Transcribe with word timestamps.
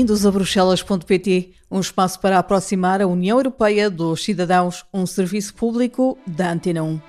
Bem-vindos 0.00 0.24
a 0.24 0.30
Bruxelas.pt, 0.30 1.50
um 1.70 1.78
espaço 1.78 2.20
para 2.20 2.38
aproximar 2.38 3.02
a 3.02 3.06
União 3.06 3.36
Europeia 3.36 3.90
dos 3.90 4.24
cidadãos, 4.24 4.82
um 4.94 5.04
serviço 5.04 5.52
público 5.52 6.16
da 6.26 6.52
Antena 6.52 6.82
1. 6.82 7.00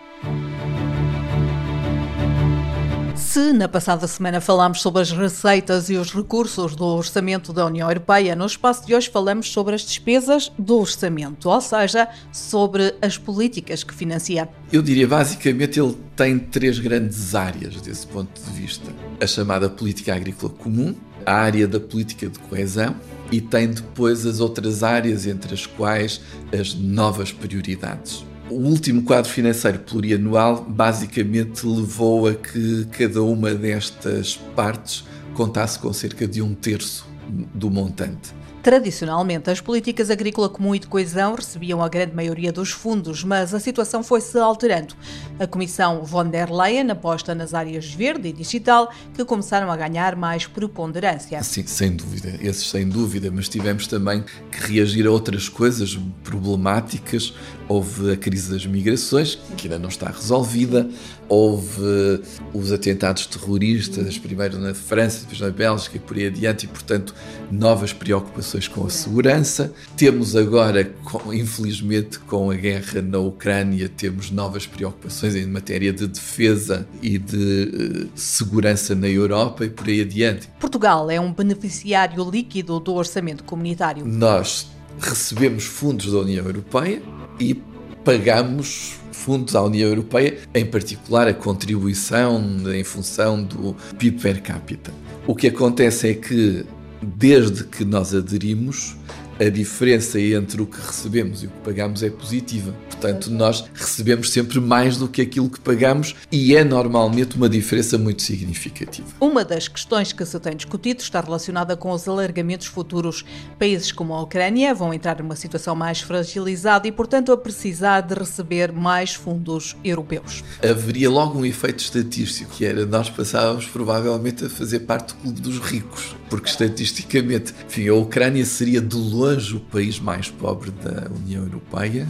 Se 3.15 3.53
na 3.53 3.69
passada 3.69 4.05
semana 4.07 4.41
falámos 4.41 4.81
sobre 4.81 5.01
as 5.01 5.09
receitas 5.09 5.89
e 5.89 5.95
os 5.95 6.11
recursos 6.13 6.75
do 6.75 6.83
orçamento 6.83 7.53
da 7.53 7.65
União 7.65 7.87
Europeia, 7.87 8.35
no 8.35 8.45
espaço 8.45 8.85
de 8.85 8.93
hoje 8.93 9.09
falamos 9.09 9.49
sobre 9.49 9.73
as 9.73 9.83
despesas 9.83 10.51
do 10.59 10.77
orçamento, 10.79 11.47
ou 11.47 11.61
seja, 11.61 12.09
sobre 12.29 12.93
as 13.01 13.17
políticas 13.17 13.85
que 13.85 13.93
financia. 13.93 14.49
Eu 14.69 14.81
diria 14.81 15.07
basicamente 15.07 15.79
ele 15.79 15.95
tem 16.13 16.37
três 16.37 16.77
grandes 16.77 17.33
áreas 17.35 17.79
desse 17.79 18.05
ponto 18.05 18.37
de 18.37 18.51
vista: 18.51 18.91
a 19.21 19.25
chamada 19.25 19.69
política 19.69 20.13
agrícola 20.13 20.51
comum, 20.51 20.93
a 21.25 21.33
área 21.33 21.67
da 21.67 21.79
política 21.79 22.27
de 22.27 22.39
coesão 22.39 22.95
e 23.31 23.39
tem 23.39 23.69
depois 23.69 24.25
as 24.25 24.39
outras 24.39 24.83
áreas 24.83 25.25
entre 25.25 25.53
as 25.53 25.65
quais 25.65 26.21
as 26.57 26.73
novas 26.75 27.31
prioridades. 27.31 28.25
O 28.49 28.55
último 28.55 29.03
quadro 29.03 29.31
financeiro 29.31 29.79
plurianual 29.79 30.65
basicamente 30.67 31.65
levou 31.65 32.27
a 32.27 32.33
que 32.33 32.85
cada 32.91 33.23
uma 33.23 33.53
destas 33.53 34.35
partes 34.55 35.05
contasse 35.33 35.79
com 35.79 35.93
cerca 35.93 36.27
de 36.27 36.41
um 36.41 36.53
terço 36.53 37.07
do 37.53 37.69
montante. 37.71 38.40
Tradicionalmente, 38.61 39.49
as 39.49 39.59
políticas 39.59 40.11
agrícola 40.11 40.47
comum 40.47 40.75
e 40.75 40.79
de 40.79 40.85
coesão 40.85 41.33
recebiam 41.33 41.81
a 41.81 41.89
grande 41.89 42.13
maioria 42.13 42.51
dos 42.51 42.69
fundos, 42.69 43.23
mas 43.23 43.55
a 43.55 43.59
situação 43.59 44.03
foi-se 44.03 44.37
alterando. 44.37 44.93
A 45.39 45.47
Comissão 45.47 46.03
von 46.03 46.29
der 46.29 46.51
Leyen 46.51 46.91
aposta 46.91 47.33
nas 47.33 47.55
áreas 47.55 47.91
verde 47.91 48.29
e 48.29 48.33
digital, 48.33 48.93
que 49.15 49.25
começaram 49.25 49.71
a 49.71 49.75
ganhar 49.75 50.15
mais 50.15 50.45
preponderância. 50.45 51.41
Sim, 51.41 51.65
sem 51.65 51.95
dúvida, 51.95 52.37
esses 52.39 52.69
sem 52.69 52.87
dúvida, 52.87 53.31
mas 53.31 53.49
tivemos 53.49 53.87
também 53.87 54.23
que 54.51 54.73
reagir 54.73 55.07
a 55.07 55.11
outras 55.11 55.49
coisas 55.49 55.97
problemáticas. 56.23 57.33
Houve 57.67 58.11
a 58.11 58.17
crise 58.17 58.51
das 58.51 58.65
migrações, 58.65 59.39
que 59.57 59.67
ainda 59.67 59.79
não 59.79 59.87
está 59.87 60.11
resolvida, 60.11 60.89
houve 61.29 62.21
os 62.53 62.71
atentados 62.71 63.25
terroristas, 63.25 64.17
primeiro 64.17 64.59
na 64.59 64.73
França, 64.73 65.21
depois 65.21 65.39
na 65.39 65.49
Bélgica 65.49 65.95
e 65.95 65.99
por 65.99 66.17
aí 66.17 66.27
adiante, 66.27 66.65
e 66.65 66.67
portanto 66.67 67.15
novas 67.49 67.93
preocupações 67.93 68.50
com 68.67 68.85
a 68.85 68.89
segurança. 68.89 69.73
Temos 69.95 70.35
agora, 70.35 70.93
infelizmente, 71.31 72.19
com 72.19 72.51
a 72.51 72.55
guerra 72.55 73.01
na 73.01 73.19
Ucrânia, 73.19 73.89
temos 73.89 74.31
novas 74.31 74.65
preocupações 74.65 75.35
em 75.35 75.45
matéria 75.45 75.93
de 75.93 76.07
defesa 76.07 76.87
e 77.01 77.17
de 77.17 78.05
uh, 78.05 78.09
segurança 78.15 78.93
na 78.95 79.07
Europa 79.07 79.65
e 79.65 79.69
por 79.69 79.87
aí 79.87 80.01
adiante. 80.01 80.47
Portugal 80.59 81.09
é 81.09 81.19
um 81.19 81.33
beneficiário 81.33 82.29
líquido 82.29 82.79
do 82.79 82.93
orçamento 82.93 83.43
comunitário. 83.43 84.05
Nós 84.05 84.67
recebemos 84.99 85.63
fundos 85.63 86.11
da 86.11 86.19
União 86.19 86.45
Europeia 86.45 87.01
e 87.39 87.55
pagamos 88.03 88.95
fundos 89.11 89.55
à 89.55 89.61
União 89.61 89.87
Europeia, 89.87 90.39
em 90.53 90.65
particular 90.65 91.27
a 91.27 91.33
contribuição 91.33 92.41
em 92.73 92.83
função 92.83 93.43
do 93.43 93.75
PIB 93.97 94.19
per 94.19 94.41
capita. 94.41 94.91
O 95.27 95.35
que 95.35 95.47
acontece 95.47 96.09
é 96.09 96.13
que, 96.15 96.65
desde 97.01 97.63
que 97.63 97.83
nós 97.83 98.13
aderimos, 98.13 98.95
a 99.41 99.49
diferença 99.49 100.19
entre 100.19 100.61
o 100.61 100.67
que 100.67 100.79
recebemos 100.79 101.41
e 101.41 101.47
o 101.47 101.49
que 101.49 101.59
pagamos 101.63 102.03
é 102.03 102.11
positiva. 102.11 102.75
Portanto, 102.91 103.31
nós 103.31 103.65
recebemos 103.73 104.29
sempre 104.29 104.59
mais 104.59 104.97
do 104.97 105.07
que 105.07 105.19
aquilo 105.19 105.49
que 105.49 105.59
pagamos 105.59 106.15
e 106.31 106.55
é 106.55 106.63
normalmente 106.63 107.35
uma 107.35 107.49
diferença 107.49 107.97
muito 107.97 108.21
significativa. 108.21 109.07
Uma 109.19 109.43
das 109.43 109.67
questões 109.67 110.13
que 110.13 110.23
se 110.23 110.39
tem 110.39 110.55
discutido 110.55 111.01
está 111.01 111.19
relacionada 111.19 111.75
com 111.75 111.89
os 111.91 112.07
alargamentos 112.07 112.67
futuros. 112.67 113.25
Países 113.57 113.91
como 113.91 114.13
a 114.13 114.21
Ucrânia 114.21 114.75
vão 114.75 114.93
entrar 114.93 115.17
numa 115.19 115.35
situação 115.35 115.75
mais 115.75 116.01
fragilizada 116.01 116.87
e, 116.87 116.91
portanto, 116.91 117.31
a 117.31 117.37
precisar 117.37 118.01
de 118.01 118.13
receber 118.13 118.71
mais 118.71 119.15
fundos 119.15 119.75
europeus. 119.83 120.43
Haveria 120.63 121.09
logo 121.09 121.39
um 121.39 121.45
efeito 121.45 121.79
estatístico, 121.79 122.51
que 122.51 122.63
era 122.63 122.85
nós 122.85 123.09
passávamos 123.09 123.65
provavelmente 123.65 124.45
a 124.45 124.49
fazer 124.49 124.81
parte 124.81 125.15
do 125.15 125.21
clube 125.21 125.41
dos 125.41 125.57
ricos, 125.57 126.15
porque 126.31 126.49
estatisticamente, 126.49 127.53
enfim, 127.67 127.89
a 127.89 127.93
Ucrânia 127.93 128.45
seria 128.45 128.79
de 128.79 128.95
longe 128.95 129.57
o 129.57 129.59
país 129.59 129.99
mais 129.99 130.29
pobre 130.29 130.71
da 130.71 131.11
União 131.13 131.43
Europeia. 131.43 132.07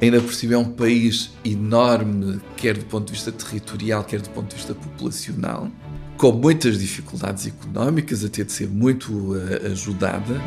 Ainda 0.00 0.22
por 0.22 0.32
cima 0.32 0.54
é 0.54 0.58
um 0.58 0.72
país 0.72 1.32
enorme, 1.44 2.40
quer 2.56 2.78
do 2.78 2.86
ponto 2.86 3.08
de 3.08 3.12
vista 3.12 3.30
territorial, 3.30 4.02
quer 4.04 4.22
do 4.22 4.30
ponto 4.30 4.48
de 4.48 4.56
vista 4.56 4.74
populacional, 4.74 5.70
com 6.16 6.32
muitas 6.32 6.78
dificuldades 6.78 7.46
económicas, 7.46 8.24
a 8.24 8.30
ter 8.30 8.46
de 8.46 8.52
ser 8.52 8.68
muito 8.68 9.12
uh, 9.34 9.66
ajudada. 9.70 10.40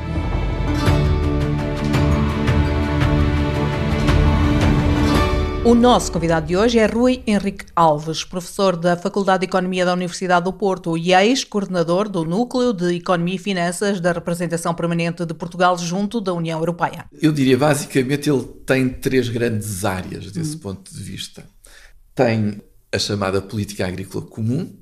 O 5.64 5.76
nosso 5.76 6.12
convidado 6.12 6.48
de 6.48 6.58
hoje 6.58 6.80
é 6.80 6.88
Rui 6.88 7.22
Henrique 7.28 7.66
Alves, 7.76 8.24
professor 8.24 8.76
da 8.76 8.98
Faculdade 8.98 9.42
de 9.42 9.46
Economia 9.46 9.86
da 9.86 9.94
Universidade 9.94 10.46
do 10.46 10.52
Porto 10.52 10.98
e 10.98 11.14
ex-coordenador 11.14 12.10
do 12.10 12.26
Núcleo 12.26 12.74
de 12.74 12.96
Economia 12.96 13.36
e 13.36 13.38
Finanças 13.38 14.02
da 14.02 14.12
Representação 14.12 14.74
Permanente 14.74 15.24
de 15.24 15.36
Portugal 15.36 15.78
junto 15.78 16.20
da 16.20 16.34
União 16.34 16.58
Europeia. 16.58 17.06
Eu 17.22 17.32
diria 17.32 17.56
basicamente 17.60 18.28
ele 18.28 18.44
tem 18.66 18.90
três 18.90 19.30
grandes 19.30 19.86
áreas 19.86 20.32
desse 20.32 20.56
hum. 20.56 20.60
ponto 20.62 20.92
de 20.92 21.04
vista. 21.04 21.46
Tem 22.16 22.60
a 22.92 22.98
chamada 22.98 23.40
política 23.40 23.86
agrícola 23.86 24.26
comum, 24.26 24.76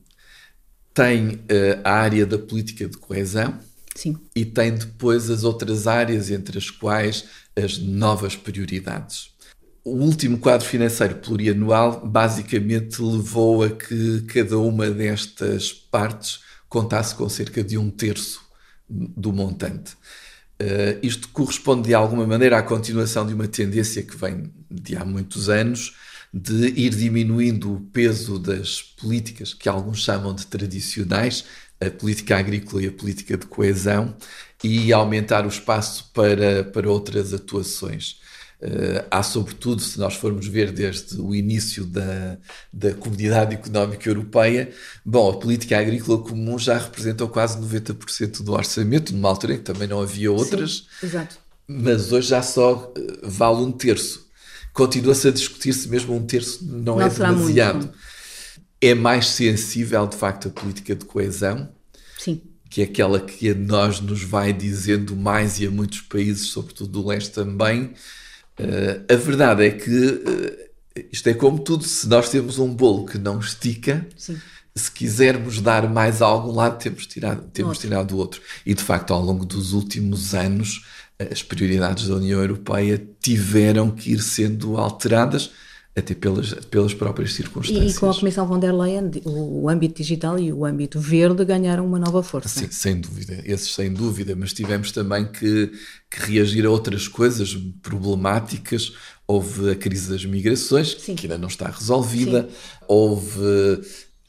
tem 0.93 1.27
uh, 1.27 1.81
a 1.83 1.91
área 1.91 2.25
da 2.25 2.39
política 2.39 2.87
de 2.87 2.97
coesão 2.97 3.59
Sim. 3.93 4.15
e 4.33 4.45
tem 4.45 4.73
depois 4.73 5.29
as 5.29 5.43
outras 5.43 5.87
áreas 5.87 6.31
entre 6.31 6.57
as 6.57 6.69
quais 6.69 7.25
as 7.53 7.77
novas 7.77 8.37
prioridades 8.37 9.28
o 9.83 9.91
último 9.91 10.37
quadro 10.37 10.65
financeiro 10.65 11.15
plurianual 11.15 12.05
basicamente 12.05 13.01
levou 13.01 13.63
a 13.63 13.69
que 13.69 14.21
cada 14.23 14.57
uma 14.57 14.89
destas 14.89 15.71
partes 15.71 16.39
contasse 16.67 17.15
com 17.15 17.27
cerca 17.27 17.63
de 17.63 17.77
um 17.77 17.89
terço 17.89 18.41
do 18.87 19.31
montante. 19.31 19.93
Uh, 20.61 20.99
isto 21.01 21.29
corresponde 21.29 21.87
de 21.87 21.93
alguma 21.93 22.27
maneira 22.27 22.57
à 22.57 22.61
continuação 22.61 23.25
de 23.25 23.33
uma 23.33 23.47
tendência 23.47 24.03
que 24.03 24.15
vem 24.17 24.51
de 24.69 24.97
há 24.97 25.05
muitos 25.05 25.49
anos 25.49 25.95
de 26.33 26.67
ir 26.79 26.91
diminuindo 26.91 27.73
o 27.73 27.79
peso 27.79 28.37
das 28.37 28.81
políticas 28.81 29.53
que 29.53 29.67
alguns 29.67 30.03
chamam 30.03 30.33
de 30.35 30.45
tradicionais, 30.45 31.45
a 31.81 31.89
política 31.89 32.37
agrícola 32.37 32.83
e 32.83 32.87
a 32.87 32.91
política 32.91 33.37
de 33.37 33.47
coesão, 33.47 34.15
e 34.63 34.93
aumentar 34.93 35.45
o 35.45 35.49
espaço 35.49 36.11
para, 36.13 36.63
para 36.65 36.89
outras 36.89 37.33
atuações. 37.33 38.19
Uh, 38.61 39.07
há, 39.09 39.23
sobretudo, 39.23 39.81
se 39.81 39.97
nós 39.97 40.15
formos 40.15 40.45
ver 40.45 40.73
desde 40.73 41.19
o 41.21 41.33
início 41.33 41.85
da, 41.85 42.37
da 42.73 42.93
Comunidade 42.93 43.55
Económica 43.55 44.09
Europeia, 44.09 44.69
bom, 45.05 45.29
a 45.29 45.37
política 45.37 45.79
agrícola 45.79 46.21
comum 46.21 46.59
já 46.59 46.77
representou 46.77 47.29
quase 47.29 47.57
90% 47.57 48.43
do 48.43 48.51
orçamento, 48.51 49.13
numa 49.13 49.29
altura 49.29 49.53
em 49.53 49.57
que 49.57 49.63
também 49.63 49.87
não 49.87 50.01
havia 50.01 50.29
outras, 50.29 50.87
Sim, 50.99 51.25
mas 51.65 52.11
hoje 52.11 52.29
já 52.29 52.41
só 52.41 52.91
uh, 52.97 53.29
vale 53.29 53.61
um 53.61 53.71
terço. 53.71 54.27
Continua-se 54.73 55.29
a 55.29 55.31
discutir 55.31 55.71
se 55.71 55.87
mesmo 55.87 56.13
um 56.13 56.25
terço 56.25 56.65
não, 56.65 56.97
não 56.97 57.01
é 57.01 57.07
demasiado. 57.07 57.85
Muito, 57.85 57.97
é 58.81 58.93
mais 58.93 59.27
sensível, 59.27 60.05
de 60.05 60.17
facto, 60.17 60.49
a 60.49 60.51
política 60.51 60.93
de 60.95 61.05
coesão. 61.05 61.69
Sim 62.17 62.41
que 62.69 62.81
é 62.81 62.83
aquela 62.83 63.19
que 63.19 63.49
a 63.49 63.55
nós 63.55 63.99
nos 63.99 64.21
vai 64.21 64.53
dizendo 64.53 65.15
mais 65.15 65.59
e 65.59 65.65
a 65.65 65.71
muitos 65.71 66.01
países, 66.01 66.49
sobretudo 66.49 66.91
do 66.91 67.07
leste 67.07 67.31
também, 67.31 67.93
a 69.13 69.15
verdade 69.15 69.65
é 69.65 69.71
que 69.71 69.89
uh, 69.89 70.69
isto 71.11 71.27
é 71.27 71.33
como 71.33 71.59
tudo, 71.59 71.83
se 71.83 72.07
nós 72.07 72.29
temos 72.29 72.59
um 72.59 72.73
bolo 72.73 73.05
que 73.05 73.17
não 73.17 73.39
estica, 73.39 74.05
Sim. 74.17 74.37
se 74.75 74.91
quisermos 74.91 75.61
dar 75.61 75.87
mais 75.89 76.21
a 76.21 76.25
algum 76.25 76.51
lado, 76.51 76.77
temos 76.77 77.05
tirado, 77.05 77.43
temos 77.53 77.71
outro. 77.71 77.87
tirado 77.87 78.07
do 78.07 78.17
outro. 78.17 78.41
E 78.65 78.73
de 78.73 78.83
facto, 78.83 79.13
ao 79.13 79.21
longo 79.21 79.45
dos 79.45 79.73
últimos 79.73 80.33
anos, 80.33 80.85
as 81.19 81.43
prioridades 81.43 82.07
da 82.07 82.15
União 82.15 82.39
Europeia 82.39 83.01
tiveram 83.21 83.91
que 83.91 84.11
ir 84.11 84.21
sendo 84.21 84.77
alteradas 84.77 85.51
até 85.99 86.13
pelas, 86.13 86.53
pelas 86.53 86.93
próprias 86.93 87.33
circunstâncias. 87.33 87.95
E, 87.95 87.99
com 87.99 88.09
a 88.09 88.13
Comissão 88.13 88.47
von 88.47 88.59
der 88.59 88.73
Leyen, 88.73 89.11
o 89.25 89.69
âmbito 89.69 90.01
digital 90.01 90.39
e 90.39 90.51
o 90.51 90.65
âmbito 90.65 90.99
verde 90.99 91.45
ganharam 91.45 91.85
uma 91.85 91.99
nova 91.99 92.23
força. 92.23 92.49
Sim, 92.49 92.67
sem 92.71 92.99
dúvida, 92.99 93.41
esses 93.45 93.73
sem 93.73 93.93
dúvida, 93.93 94.35
mas 94.35 94.53
tivemos 94.53 94.91
também 94.91 95.25
que, 95.25 95.71
que 96.09 96.31
reagir 96.31 96.65
a 96.65 96.69
outras 96.69 97.07
coisas 97.07 97.55
problemáticas. 97.81 98.93
Houve 99.27 99.71
a 99.71 99.75
crise 99.75 100.09
das 100.09 100.25
migrações, 100.25 100.97
Sim. 100.99 101.15
que 101.15 101.27
ainda 101.27 101.37
não 101.37 101.47
está 101.47 101.69
resolvida, 101.69 102.49
Sim. 102.49 102.55
houve, 102.87 103.81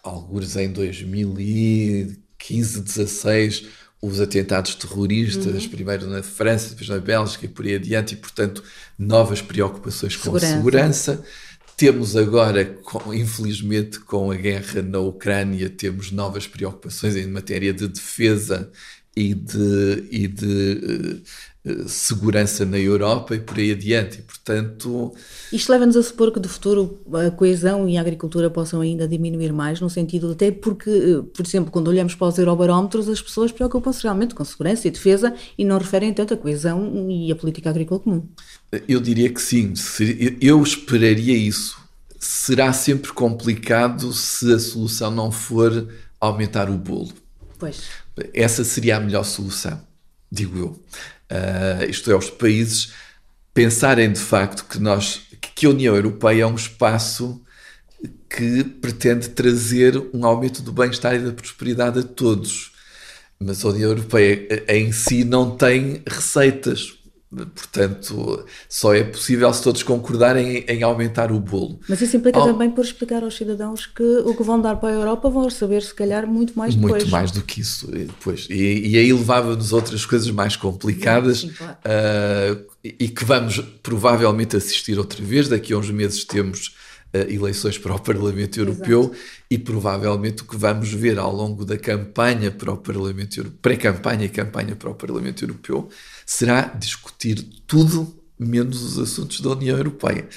alguns 0.03 0.57
em 0.57 0.71
2015, 0.71 2.83
16, 2.83 3.65
os 4.03 4.21
atentados 4.21 4.75
terroristas, 4.75 5.65
uhum. 5.65 5.71
primeiro 5.71 6.07
na 6.07 6.23
França, 6.23 6.71
depois 6.71 6.89
na 6.89 6.99
Bélgica 6.99 7.45
e 7.45 7.49
por 7.49 7.67
aí 7.67 7.75
adiante, 7.75 8.15
e 8.15 8.17
portanto 8.17 8.63
novas 8.99 9.43
preocupações 9.43 10.17
com 10.17 10.39
segurança. 10.39 10.47
a 10.47 10.57
segurança 10.57 11.25
temos 11.81 12.15
agora, 12.15 12.79
infelizmente, 13.15 14.01
com 14.01 14.31
a 14.31 14.35
guerra 14.35 14.83
na 14.83 14.99
Ucrânia, 14.99 15.71
temos 15.71 16.13
novas 16.13 16.47
preocupações 16.47 17.17
em 17.17 17.27
matéria 17.27 17.73
de 17.73 17.89
defesa 17.89 18.71
e 19.17 19.35
de, 19.35 20.09
e 20.11 20.29
de 20.29 21.23
uh, 21.65 21.89
segurança 21.89 22.65
na 22.65 22.79
Europa 22.79 23.35
e 23.35 23.41
por 23.41 23.59
aí 23.59 23.73
adiante. 23.73 24.21
E, 24.21 24.23
portanto. 24.23 25.13
Isto 25.53 25.73
leva-nos 25.73 25.97
a 25.97 26.03
supor 26.03 26.33
que 26.33 26.41
do 26.41 26.49
futuro 26.49 27.01
a 27.13 27.31
coesão 27.31 27.89
e 27.89 27.99
a 27.99 28.01
agricultura 28.01 28.49
possam 28.49 28.81
ainda 28.81 29.07
diminuir 29.07 29.53
mais, 29.53 29.81
no 29.81 29.91
sentido 29.91 30.31
até 30.31 30.51
porque, 30.51 31.23
por 31.35 31.45
exemplo, 31.45 31.71
quando 31.71 31.89
olhamos 31.89 32.15
para 32.15 32.29
os 32.29 32.39
eurobarómetros, 32.39 33.09
as 33.09 33.21
pessoas 33.21 33.53
preocupam-se 33.53 34.03
realmente 34.03 34.35
com 34.35 34.45
segurança 34.45 34.87
e 34.87 34.91
defesa 34.91 35.35
e 35.59 35.65
não 35.65 35.79
referem 35.79 36.15
tanto 36.15 36.35
a 36.35 36.37
coesão 36.37 37.11
e 37.11 37.31
a 37.31 37.37
política 37.37 37.71
agrícola 37.71 38.01
comum. 38.01 38.29
Eu 38.89 39.01
diria 39.01 39.29
que 39.29 39.43
sim, 39.43 39.75
eu 40.41 40.63
esperaria 40.63 41.37
isso. 41.37 41.79
Será 42.19 42.73
sempre 42.73 43.13
complicado 43.13 44.13
se 44.13 44.53
a 44.53 44.59
solução 44.59 45.11
não 45.11 45.33
for 45.33 45.89
aumentar 46.21 46.71
o 46.71 46.77
bolo. 46.77 47.13
Pois. 47.59 47.83
Essa 48.35 48.65
seria 48.65 48.97
a 48.97 49.01
melhor 49.01 49.25
solução, 49.25 49.81
digo 50.31 50.59
eu. 50.59 50.67
Uh, 51.31 51.89
isto 51.89 52.11
é, 52.11 52.17
os 52.17 52.31
países 52.31 52.93
pensarem 53.55 54.13
de 54.13 54.21
facto 54.21 54.65
que 54.65 54.79
nós, 54.79 55.21
que 55.55 55.67
a 55.67 55.71
União 55.71 55.95
Europeia 55.95 56.43
é 56.43 56.47
um 56.47 56.55
espaço 56.55 57.41
que 58.29 58.65
pretende 58.65 59.29
trazer 59.31 60.01
um 60.15 60.25
aumento 60.25 60.63
do 60.63 60.73
bem-estar 60.73 61.15
e 61.15 61.19
da 61.19 61.33
prosperidade 61.33 61.99
a 61.99 62.03
todos. 62.03 62.73
Mas 63.39 63.65
a 63.65 63.69
União 63.69 63.91
Europeia 63.91 64.65
em 64.69 64.93
si 64.93 65.25
não 65.25 65.57
tem 65.57 66.03
receitas 66.07 67.00
Portanto, 67.33 68.45
só 68.69 68.93
é 68.93 69.05
possível 69.05 69.53
se 69.55 69.63
todos 69.63 69.85
concordarem 69.85 70.65
em, 70.67 70.83
aumentar 70.83 71.31
o 71.31 71.39
bolo. 71.39 71.79
Mas 71.89 72.01
isso 72.01 72.17
implica 72.17 72.41
oh, 72.41 72.45
também 72.45 72.69
por 72.69 72.85
explicar 72.85 73.23
aos 73.23 73.37
cidadãos 73.37 73.87
que 73.87 74.03
o 74.03 74.35
que 74.35 74.43
vão 74.43 74.61
dar 74.61 74.75
para 74.77 74.89
a 74.89 74.93
Europa 74.93 75.31
vão 75.31 75.45
receber, 75.45 75.81
se 75.81 75.95
calhar, 75.95 76.27
muito 76.27 76.59
mais 76.59 76.75
depois. 76.75 77.05
Muito 77.05 77.13
mais 77.13 77.31
do 77.31 77.41
que 77.43 77.61
isso. 77.61 77.89
Depois. 77.89 78.49
E, 78.51 78.89
e 78.89 78.99
aí 78.99 79.13
levava-nos 79.13 79.73
outras 79.73 80.05
coisas 80.05 80.29
mais 80.33 80.57
complicadas 80.57 81.43
Sim, 81.43 81.51
claro. 81.51 81.77
uh, 81.77 82.67
e 82.83 83.09
que 83.09 83.25
vamos 83.25 83.61
provavelmente 83.81 84.57
assistir 84.57 84.99
outra 84.99 85.25
vez. 85.25 85.49
Daqui 85.49 85.73
a 85.73 85.79
uns 85.79 85.91
meses 85.91 86.25
temos 86.25 86.75
uh, 87.15 87.33
eleições 87.33 87.79
para 87.79 87.95
o 87.95 88.01
Parlamento 88.01 88.59
Europeu 88.59 89.03
Exato. 89.03 89.17
e 89.49 89.57
provavelmente 89.57 90.43
o 90.43 90.47
que 90.47 90.57
vamos 90.57 90.93
ver 90.93 91.17
ao 91.19 91.33
longo 91.33 91.65
da 91.65 91.79
campanha 91.79 92.51
para 92.51 92.73
o 92.73 92.77
Parlamento 92.77 93.39
Europeu, 93.39 93.59
pré-campanha 93.63 94.25
e 94.25 94.29
campanha 94.29 94.75
para 94.75 94.91
o 94.91 94.95
Parlamento 94.95 95.45
Europeu, 95.45 95.89
será 96.31 96.63
discutir 96.63 97.43
tudo 97.67 98.17
menos 98.39 98.85
os 98.85 98.99
assuntos 99.01 99.41
da 99.41 99.51
União 99.51 99.77
Europeia. 99.77 100.29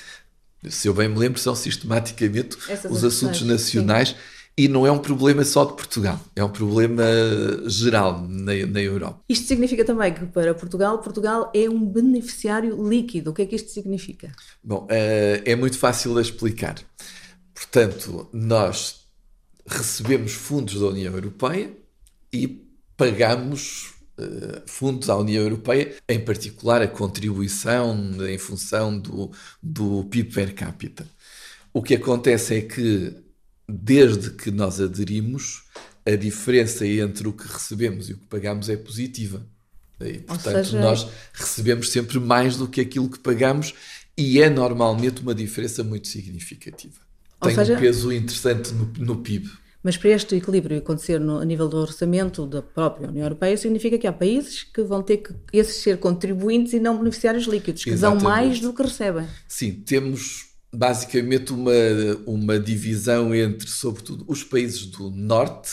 Se 0.67 0.87
eu 0.87 0.93
bem 0.93 1.07
me 1.07 1.19
lembro, 1.19 1.39
são 1.39 1.55
sistematicamente 1.55 2.57
Essas 2.67 2.91
os 2.91 3.03
assuntos 3.03 3.43
nacionais 3.43 4.09
sim. 4.09 4.15
e 4.57 4.67
não 4.67 4.87
é 4.87 4.91
um 4.91 4.97
problema 4.97 5.45
só 5.45 5.63
de 5.63 5.73
Portugal, 5.73 6.19
é 6.35 6.43
um 6.43 6.49
problema 6.49 7.03
geral 7.67 8.19
na, 8.27 8.53
na 8.65 8.81
Europa. 8.81 9.19
Isto 9.29 9.45
significa 9.45 9.85
também 9.85 10.11
que 10.11 10.25
para 10.25 10.55
Portugal, 10.55 10.97
Portugal 10.97 11.51
é 11.53 11.69
um 11.69 11.85
beneficiário 11.85 12.89
líquido. 12.89 13.29
O 13.29 13.33
que 13.33 13.43
é 13.43 13.45
que 13.45 13.55
isto 13.55 13.69
significa? 13.69 14.31
Bom, 14.63 14.87
eh, 14.89 15.43
é 15.45 15.55
muito 15.55 15.77
fácil 15.77 16.15
de 16.15 16.21
explicar. 16.21 16.75
Portanto, 17.53 18.27
nós 18.33 19.05
recebemos 19.67 20.33
fundos 20.33 20.79
da 20.79 20.87
União 20.87 21.13
Europeia 21.13 21.71
e 22.33 22.67
pagamos 22.97 23.92
fundos 24.65 25.09
à 25.09 25.17
União 25.17 25.43
Europeia, 25.43 25.95
em 26.07 26.19
particular 26.19 26.81
a 26.81 26.87
contribuição 26.87 27.97
em 28.27 28.37
função 28.37 28.97
do, 28.97 29.31
do 29.61 30.03
PIB 30.05 30.31
per 30.31 30.53
capita. 30.53 31.07
O 31.73 31.81
que 31.81 31.95
acontece 31.95 32.55
é 32.55 32.61
que, 32.61 33.15
desde 33.67 34.29
que 34.31 34.51
nós 34.51 34.79
aderimos, 34.79 35.63
a 36.05 36.15
diferença 36.15 36.85
entre 36.85 37.27
o 37.27 37.33
que 37.33 37.47
recebemos 37.47 38.09
e 38.09 38.13
o 38.13 38.17
que 38.17 38.25
pagamos 38.25 38.69
é 38.69 38.77
positiva. 38.77 39.45
E, 39.99 40.19
portanto, 40.19 40.65
seja... 40.65 40.79
nós 40.79 41.07
recebemos 41.33 41.89
sempre 41.89 42.19
mais 42.19 42.57
do 42.57 42.67
que 42.67 42.81
aquilo 42.81 43.09
que 43.09 43.19
pagamos 43.19 43.73
e 44.17 44.41
é 44.41 44.49
normalmente 44.49 45.21
uma 45.21 45.33
diferença 45.33 45.83
muito 45.83 46.07
significativa. 46.07 46.99
Tem 47.41 47.55
seja... 47.55 47.75
um 47.75 47.79
peso 47.79 48.11
interessante 48.11 48.73
no, 48.73 48.85
no 48.97 49.15
PIB. 49.17 49.49
Mas 49.83 49.97
para 49.97 50.11
este 50.11 50.35
equilíbrio 50.35 50.77
acontecer 50.77 51.19
no, 51.19 51.39
a 51.39 51.45
nível 51.45 51.67
do 51.67 51.77
orçamento 51.77 52.47
da 52.47 52.61
própria 52.61 53.09
União 53.09 53.25
Europeia, 53.25 53.57
significa 53.57 53.97
que 53.97 54.07
há 54.07 54.13
países 54.13 54.63
que 54.63 54.81
vão 54.81 55.03
ter 55.03 55.17
que 55.17 55.33
esses 55.51 55.83
ser 55.83 55.97
contribuintes 55.97 56.71
e 56.71 56.79
não 56.79 56.97
beneficiários 56.97 57.45
líquidos, 57.45 57.83
que 57.83 57.89
Exatamente. 57.89 58.23
dão 58.23 58.31
mais 58.31 58.59
do 58.61 58.73
que 58.73 58.81
recebem. 58.81 59.27
Sim, 59.47 59.73
temos 59.85 60.53
basicamente 60.73 61.51
uma, 61.51 61.71
uma 62.25 62.59
divisão 62.59 63.35
entre, 63.35 63.69
sobretudo, 63.69 64.23
os 64.27 64.43
países 64.43 64.85
do 64.85 65.11
Norte, 65.11 65.71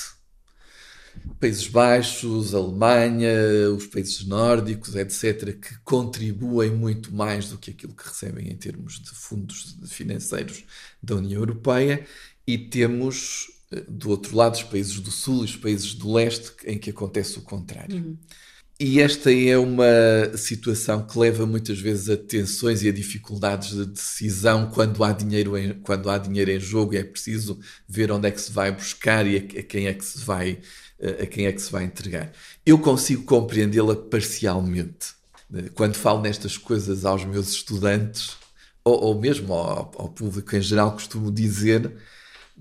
Países 1.39 1.67
Baixos, 1.69 2.55
Alemanha, 2.55 3.33
os 3.75 3.87
países 3.87 4.25
nórdicos, 4.27 4.95
etc., 4.95 5.59
que 5.59 5.79
contribuem 5.85 6.71
muito 6.71 7.15
mais 7.15 7.49
do 7.49 7.59
que 7.59 7.71
aquilo 7.71 7.95
que 7.95 8.07
recebem 8.07 8.49
em 8.49 8.57
termos 8.57 9.01
de 9.01 9.11
fundos 9.11 9.77
financeiros 9.87 10.65
da 11.03 11.17
União 11.17 11.41
Europeia, 11.41 12.07
e 12.47 12.59
temos 12.59 13.60
do 13.88 14.11
outro 14.11 14.37
lado, 14.37 14.55
os 14.55 14.62
países 14.62 14.99
do 14.99 15.11
Sul 15.11 15.43
e 15.43 15.44
os 15.44 15.56
países 15.56 15.94
do 15.94 16.12
Leste, 16.12 16.52
em 16.64 16.78
que 16.78 16.90
acontece 16.90 17.38
o 17.38 17.43
contrário. 17.43 17.96
Uhum. 17.96 18.17
E 18.82 18.99
esta 18.99 19.31
é 19.31 19.58
uma 19.58 19.84
situação 20.38 21.06
que 21.06 21.19
leva 21.19 21.44
muitas 21.44 21.78
vezes 21.78 22.08
a 22.08 22.17
tensões 22.17 22.82
e 22.82 22.88
a 22.88 22.93
dificuldades 22.93 23.76
de 23.76 23.84
decisão 23.84 24.70
quando 24.70 25.05
há 25.05 25.12
dinheiro 25.12 25.56
em, 25.56 25.75
quando 25.81 26.08
há 26.08 26.17
dinheiro 26.17 26.50
em 26.50 26.58
jogo. 26.58 26.96
É 26.96 27.05
preciso 27.05 27.61
ver 27.87 28.11
onde 28.11 28.26
é 28.28 28.31
que 28.31 28.40
se 28.40 28.50
vai 28.50 28.72
buscar 28.72 29.26
e 29.26 29.37
a, 29.37 29.61
a 29.61 29.62
quem 29.62 29.87
é 29.87 29.93
que 29.93 30.05
se 30.05 30.19
vai 30.20 30.61
a 31.23 31.26
quem 31.26 31.46
é 31.46 31.52
que 31.52 31.61
se 31.61 31.70
vai 31.70 31.84
entregar. 31.84 32.32
Eu 32.64 32.78
consigo 32.78 33.25
compreendê-la 33.25 33.96
parcialmente. 33.96 35.14
Quando 35.75 35.94
falo 35.94 36.20
nestas 36.20 36.56
coisas 36.56 37.04
aos 37.04 37.25
meus 37.25 37.50
estudantes, 37.50 38.37
ou, 38.85 39.04
ou 39.04 39.21
mesmo 39.21 39.52
ao, 39.52 39.90
ao 39.97 40.09
público 40.11 40.54
em 40.54 40.61
geral, 40.61 40.92
costumo 40.92 41.30
dizer 41.30 41.92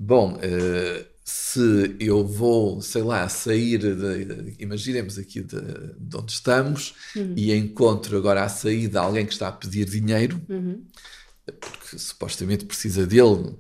Bom, 0.02 0.36
uh, 0.36 1.06
se 1.26 1.94
eu 2.00 2.26
vou, 2.26 2.82
sei 2.82 3.02
lá, 3.02 3.28
sair, 3.28 3.80
de, 3.80 4.56
imaginemos 4.58 5.18
aqui 5.18 5.42
de, 5.42 5.60
de 6.00 6.16
onde 6.16 6.32
estamos 6.32 6.96
uhum. 7.14 7.34
e 7.36 7.54
encontro 7.54 8.18
agora 8.18 8.44
à 8.44 8.48
saída 8.48 9.02
alguém 9.02 9.26
que 9.26 9.34
está 9.34 9.50
a 9.50 9.52
pedir 9.52 9.84
dinheiro, 9.90 10.42
uhum. 10.48 10.86
porque 11.46 12.00
supostamente 12.00 12.64
precisa 12.64 13.06
dele 13.06 13.56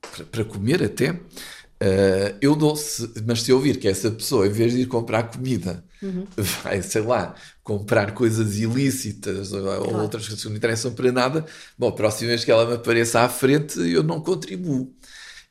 para, 0.00 0.24
para 0.24 0.44
comer 0.46 0.82
até, 0.82 1.10
uh, 1.10 2.36
eu 2.40 2.56
dou, 2.56 2.74
se, 2.74 3.12
mas 3.26 3.42
se 3.42 3.50
eu 3.50 3.60
vir 3.60 3.76
que 3.78 3.86
essa 3.86 4.10
pessoa, 4.10 4.46
em 4.46 4.50
vez 4.50 4.72
de 4.72 4.80
ir 4.80 4.86
comprar 4.86 5.24
comida, 5.24 5.84
uhum. 6.02 6.26
vai, 6.64 6.80
sei 6.80 7.02
lá, 7.02 7.34
comprar 7.62 8.14
coisas 8.14 8.56
ilícitas 8.56 9.52
ou, 9.52 9.62
claro. 9.62 9.88
ou 9.88 10.00
outras 10.00 10.26
coisas 10.26 10.42
que 10.42 10.48
não 10.48 10.56
interessam 10.56 10.94
para 10.94 11.12
nada, 11.12 11.44
bom, 11.76 11.88
a 11.88 11.92
próxima 11.92 12.30
vez 12.30 12.46
que 12.46 12.50
ela 12.50 12.64
me 12.64 12.76
apareça 12.76 13.20
à 13.20 13.28
frente, 13.28 13.78
eu 13.78 14.02
não 14.02 14.22
contribuo. 14.22 14.90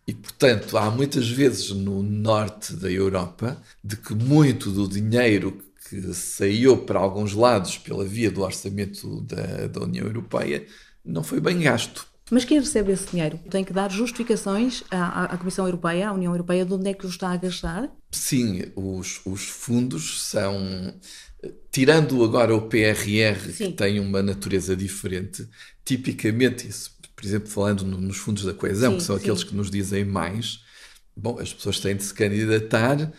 E, 0.07 0.13
portanto, 0.13 0.77
há 0.77 0.89
muitas 0.89 1.29
vezes 1.29 1.69
no 1.69 2.01
norte 2.01 2.73
da 2.73 2.91
Europa 2.91 3.61
de 3.83 3.95
que 3.95 4.13
muito 4.13 4.71
do 4.71 4.87
dinheiro 4.87 5.61
que 5.87 6.13
saiu 6.13 6.77
para 6.77 6.99
alguns 6.99 7.33
lados 7.33 7.77
pela 7.77 8.05
via 8.05 8.31
do 8.31 8.41
orçamento 8.41 9.21
da, 9.21 9.67
da 9.67 9.81
União 9.81 10.05
Europeia 10.05 10.65
não 11.03 11.23
foi 11.23 11.39
bem 11.39 11.59
gasto. 11.59 12.07
Mas 12.31 12.45
quem 12.45 12.59
recebe 12.59 12.93
esse 12.93 13.11
dinheiro 13.11 13.37
tem 13.49 13.61
que 13.61 13.73
dar 13.73 13.91
justificações 13.91 14.83
à, 14.89 15.25
à, 15.25 15.37
Comissão 15.37 15.65
Europeia, 15.65 16.07
à 16.07 16.13
União 16.13 16.31
Europeia, 16.31 16.65
de 16.65 16.73
onde 16.73 16.89
é 16.89 16.93
que 16.93 17.05
o 17.05 17.09
está 17.09 17.31
a 17.31 17.35
gastar? 17.35 17.91
Sim, 18.09 18.71
os, 18.73 19.19
os 19.25 19.49
fundos 19.49 20.23
são. 20.23 20.93
Tirando 21.69 22.23
agora 22.23 22.55
o 22.55 22.69
PRR, 22.69 23.51
Sim. 23.51 23.71
que 23.71 23.73
tem 23.73 23.99
uma 23.99 24.23
natureza 24.23 24.77
diferente, 24.77 25.45
tipicamente 25.83 26.67
isso 26.67 27.00
por 27.21 27.27
exemplo, 27.27 27.49
falando 27.49 27.85
no, 27.85 28.01
nos 28.01 28.17
fundos 28.17 28.43
da 28.43 28.53
coesão, 28.53 28.93
sim, 28.93 28.97
que 28.97 29.03
são 29.03 29.15
sim. 29.15 29.21
aqueles 29.21 29.43
que 29.43 29.55
nos 29.55 29.69
dizem 29.69 30.03
mais, 30.03 30.61
bom, 31.15 31.37
as 31.39 31.53
pessoas 31.53 31.79
têm 31.79 31.95
de 31.95 32.03
se 32.03 32.11
candidatar, 32.11 33.11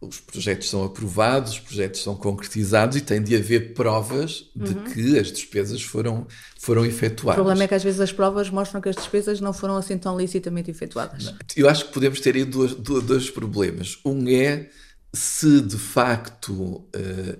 os 0.00 0.18
projetos 0.18 0.68
são 0.68 0.84
aprovados, 0.84 1.52
os 1.52 1.60
projetos 1.60 2.02
são 2.02 2.16
concretizados 2.16 2.96
e 2.96 3.00
tem 3.00 3.22
de 3.22 3.36
haver 3.36 3.72
provas 3.72 4.50
de 4.56 4.72
uhum. 4.72 4.84
que 4.84 5.18
as 5.18 5.30
despesas 5.30 5.80
foram, 5.82 6.26
foram 6.58 6.84
efetuadas. 6.84 7.40
O 7.40 7.44
problema 7.44 7.62
é 7.62 7.68
que 7.68 7.74
às 7.74 7.84
vezes 7.84 8.00
as 8.00 8.12
provas 8.12 8.50
mostram 8.50 8.80
que 8.80 8.88
as 8.88 8.96
despesas 8.96 9.40
não 9.40 9.52
foram 9.52 9.76
assim 9.76 9.96
tão 9.96 10.18
licitamente 10.18 10.68
efetuadas. 10.68 11.26
Não. 11.26 11.36
Eu 11.56 11.68
acho 11.68 11.86
que 11.86 11.92
podemos 11.92 12.20
ter 12.20 12.34
aí 12.34 12.44
dois, 12.44 12.74
dois 12.74 13.30
problemas. 13.30 13.98
Um 14.04 14.28
é 14.28 14.68
se 15.12 15.60
de 15.60 15.78
facto, 15.78 16.52
uh, 16.52 16.88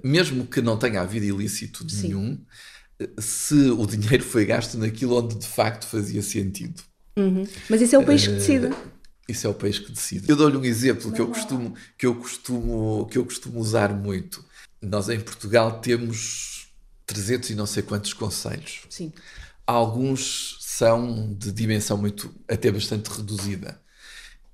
mesmo 0.02 0.46
que 0.46 0.62
não 0.62 0.78
tenha 0.78 1.00
havido 1.00 1.26
ilícito 1.26 1.84
nenhum, 2.00 2.40
se 3.18 3.54
o 3.70 3.86
dinheiro 3.86 4.22
foi 4.22 4.44
gasto 4.44 4.78
naquilo 4.78 5.18
onde 5.18 5.36
de 5.36 5.46
facto 5.46 5.86
fazia 5.86 6.22
sentido. 6.22 6.82
Uhum. 7.16 7.46
Mas 7.68 7.80
isso 7.80 7.96
é 7.96 7.98
o 7.98 8.04
país 8.04 8.26
que 8.26 8.34
decide. 8.34 8.70
Isso 9.28 9.46
é 9.46 9.50
o 9.50 9.54
país 9.54 9.78
que 9.78 9.90
decide. 9.90 10.28
Eu 10.28 10.36
dou-lhe 10.36 10.56
um 10.56 10.64
exemplo 10.64 11.10
que 11.10 11.20
eu, 11.20 11.28
costumo, 11.28 11.74
que, 11.96 12.06
eu 12.06 12.14
costumo, 12.14 13.06
que 13.10 13.18
eu 13.18 13.24
costumo 13.24 13.58
usar 13.58 13.92
muito. 13.94 14.44
Nós 14.82 15.08
em 15.08 15.18
Portugal 15.18 15.80
temos 15.80 16.68
300 17.06 17.50
e 17.50 17.54
não 17.54 17.66
sei 17.66 17.82
quantos 17.82 18.12
conselhos. 18.12 18.80
Sim. 18.90 19.12
Alguns 19.66 20.58
são 20.60 21.32
de 21.38 21.52
dimensão 21.52 21.96
muito, 21.96 22.34
até 22.48 22.70
bastante 22.70 23.08
reduzida. 23.08 23.80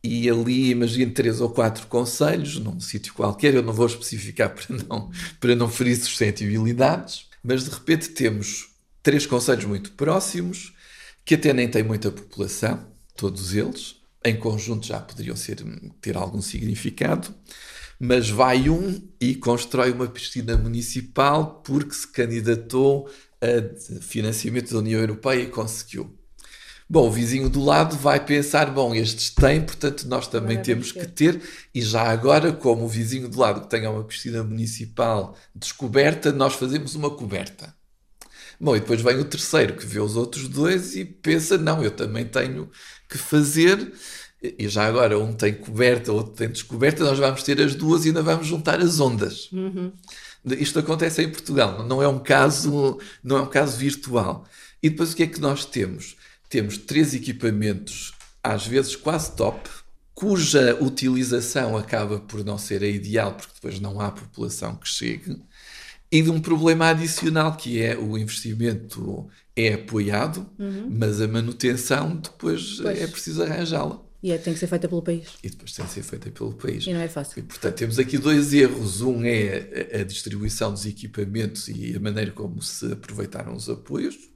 e 0.03 0.31
ali 0.31 0.71
imagino 0.71 1.13
três 1.13 1.41
ou 1.41 1.51
quatro 1.51 1.87
conselhos 1.87 2.59
num 2.59 2.81
sítio 2.81 3.13
qualquer, 3.13 3.55
eu 3.55 3.63
não 3.63 3.73
vou 3.73 3.87
especificar 3.87 4.51
para 4.55 4.77
não, 4.77 5.11
para 5.39 5.57
não 5.57 5.69
ferir 5.69 5.97
suscetibilidades, 5.97 7.27
mas 7.43 7.65
de 7.65 7.71
repente 7.71 8.11
temos 8.11 8.71
três 9.03 9.27
conselhos 9.27 9.65
muito 9.65 9.93
próximos, 9.93 10.75
que 11.25 11.35
até 11.35 11.53
nem 11.53 11.69
têm 11.69 11.83
muita 11.83 12.11
população, 12.11 12.87
todos 13.17 13.55
eles, 13.55 13.97
em 14.25 14.37
conjunto 14.37 14.87
já 14.87 15.01
poderiam 15.01 15.37
ser, 15.37 15.63
ter 16.01 16.17
algum 16.17 16.43
significado, 16.43 17.35
mas 17.99 18.29
vai 18.31 18.69
um 18.69 19.01
e 19.21 19.35
constrói 19.35 19.93
uma 19.93 20.07
piscina 20.07 20.57
municipal 20.57 21.61
porque 21.63 21.95
se 21.95 22.09
candidatou 22.09 23.11
a 23.41 24.01
financiamento 24.01 24.73
da 24.73 24.79
União 24.79 25.01
Europeia 25.01 25.43
e 25.43 25.47
conseguiu. 25.49 26.20
Bom, 26.93 27.07
o 27.07 27.11
vizinho 27.13 27.49
do 27.49 27.65
lado 27.65 27.97
vai 27.97 28.19
pensar: 28.19 28.69
bom, 28.69 28.93
estes 28.93 29.31
têm, 29.31 29.61
portanto 29.61 30.09
nós 30.09 30.27
também 30.27 30.61
temos 30.61 30.91
que 30.91 31.07
ter. 31.07 31.41
E 31.73 31.81
já 31.81 32.03
agora, 32.03 32.53
como 32.53 32.85
o 32.85 32.89
vizinho 32.89 33.29
do 33.29 33.39
lado 33.39 33.61
que 33.61 33.71
tenha 33.71 33.89
uma 33.89 34.03
piscina 34.03 34.43
municipal 34.43 35.37
descoberta, 35.55 36.33
nós 36.33 36.55
fazemos 36.55 36.97
uma 36.97 37.09
coberta. 37.09 37.73
Bom, 38.61 38.75
e 38.75 38.81
depois 38.81 39.01
vem 39.03 39.17
o 39.19 39.25
terceiro 39.25 39.77
que 39.77 39.87
vê 39.87 40.01
os 40.01 40.17
outros 40.17 40.49
dois 40.49 40.97
e 40.97 41.05
pensa: 41.05 41.57
não, 41.57 41.81
eu 41.81 41.93
também 41.93 42.25
tenho 42.25 42.69
que 43.09 43.17
fazer. 43.17 43.93
E 44.43 44.69
já 44.69 44.85
agora 44.87 45.17
um 45.17 45.33
tem 45.33 45.55
coberta, 45.55 46.11
outro 46.11 46.33
tem 46.33 46.49
descoberta, 46.49 47.05
nós 47.05 47.19
vamos 47.19 47.45
ter 47.45 47.61
as 47.61 47.75
duas 47.77 48.05
e 48.05 48.09
ainda 48.09 48.23
vamos 48.23 48.49
juntar 48.49 48.81
as 48.81 48.99
ondas. 48.99 49.49
Uhum. 49.53 49.93
Isto 50.45 50.81
acontece 50.81 51.23
em 51.23 51.31
Portugal, 51.31 51.87
não 51.87 52.03
é 52.03 52.09
um 52.09 52.19
caso, 52.19 52.99
não 53.23 53.37
é 53.37 53.43
um 53.43 53.47
caso 53.47 53.77
virtual. 53.77 54.45
E 54.83 54.91
depois 54.91 55.13
o 55.13 55.17
que 55.17 55.25
é 55.25 55.27
que 55.27 55.41
nós 55.41 55.65
temos? 55.67 56.17
Temos 56.51 56.77
três 56.77 57.15
equipamentos, 57.15 58.13
às 58.43 58.67
vezes 58.67 58.97
quase 58.97 59.33
top, 59.37 59.71
cuja 60.13 60.77
utilização 60.83 61.77
acaba 61.77 62.19
por 62.19 62.45
não 62.45 62.59
ser 62.59 62.83
a 62.83 62.89
ideal, 62.89 63.35
porque 63.35 63.55
depois 63.55 63.81
não 63.81 64.01
há 64.01 64.11
população 64.11 64.75
que 64.75 64.89
chegue, 64.89 65.41
e 66.13 66.21
de 66.21 66.29
um 66.29 66.41
problema 66.41 66.89
adicional 66.89 67.57
que 67.57 67.81
é 67.81 67.97
o 67.97 68.19
investimento 68.19 69.29
é 69.55 69.75
apoiado, 69.75 70.45
uhum. 70.59 70.89
mas 70.91 71.21
a 71.21 71.29
manutenção 71.29 72.17
depois 72.17 72.81
pois. 72.83 73.01
é 73.01 73.07
preciso 73.07 73.43
arranjá-la. 73.45 74.03
E 74.23 74.33
é, 74.33 74.37
tem 74.37 74.53
que 74.53 74.59
ser 74.59 74.67
feita 74.67 74.89
pelo 74.89 75.01
país. 75.01 75.29
E 75.43 75.49
depois 75.49 75.73
tem 75.73 75.87
que 75.87 75.93
ser 75.93 76.03
feita 76.03 76.31
pelo 76.31 76.53
país. 76.53 76.85
E 76.85 76.93
não 76.93 77.01
é 77.01 77.09
fácil. 77.09 77.39
E, 77.39 77.43
portanto, 77.43 77.75
temos 77.75 77.99
aqui 77.99 78.19
dois 78.19 78.53
erros. 78.53 79.01
Um 79.01 79.25
é 79.25 79.89
a, 79.95 80.01
a 80.01 80.05
distribuição 80.05 80.71
dos 80.71 80.85
equipamentos 80.85 81.69
e 81.69 81.97
a 81.97 82.01
maneira 82.01 82.31
como 82.33 82.61
se 82.61 82.93
aproveitaram 82.93 83.55
os 83.55 83.71
apoios 83.71 84.30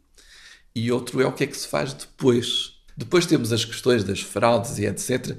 e 0.74 0.90
outro 0.90 1.20
é 1.20 1.26
o 1.26 1.32
que 1.32 1.44
é 1.44 1.46
que 1.46 1.56
se 1.56 1.68
faz 1.68 1.92
depois. 1.92 2.74
Depois 2.96 3.26
temos 3.26 3.52
as 3.52 3.64
questões 3.64 4.04
das 4.04 4.20
fraudes 4.20 4.78
e 4.78 4.86
etc. 4.86 5.36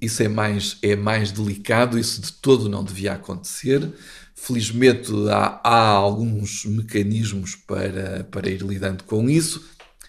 Isso 0.00 0.22
é 0.22 0.28
mais, 0.28 0.78
é 0.82 0.96
mais 0.96 1.32
delicado, 1.32 1.98
isso 1.98 2.20
de 2.20 2.32
todo 2.32 2.68
não 2.68 2.84
devia 2.84 3.12
acontecer. 3.14 3.92
Felizmente 4.34 5.10
há, 5.30 5.60
há 5.62 5.88
alguns 5.88 6.64
mecanismos 6.64 7.54
para, 7.56 8.24
para 8.24 8.48
ir 8.48 8.62
lidando 8.62 9.04
com 9.04 9.28
isso. 9.28 9.64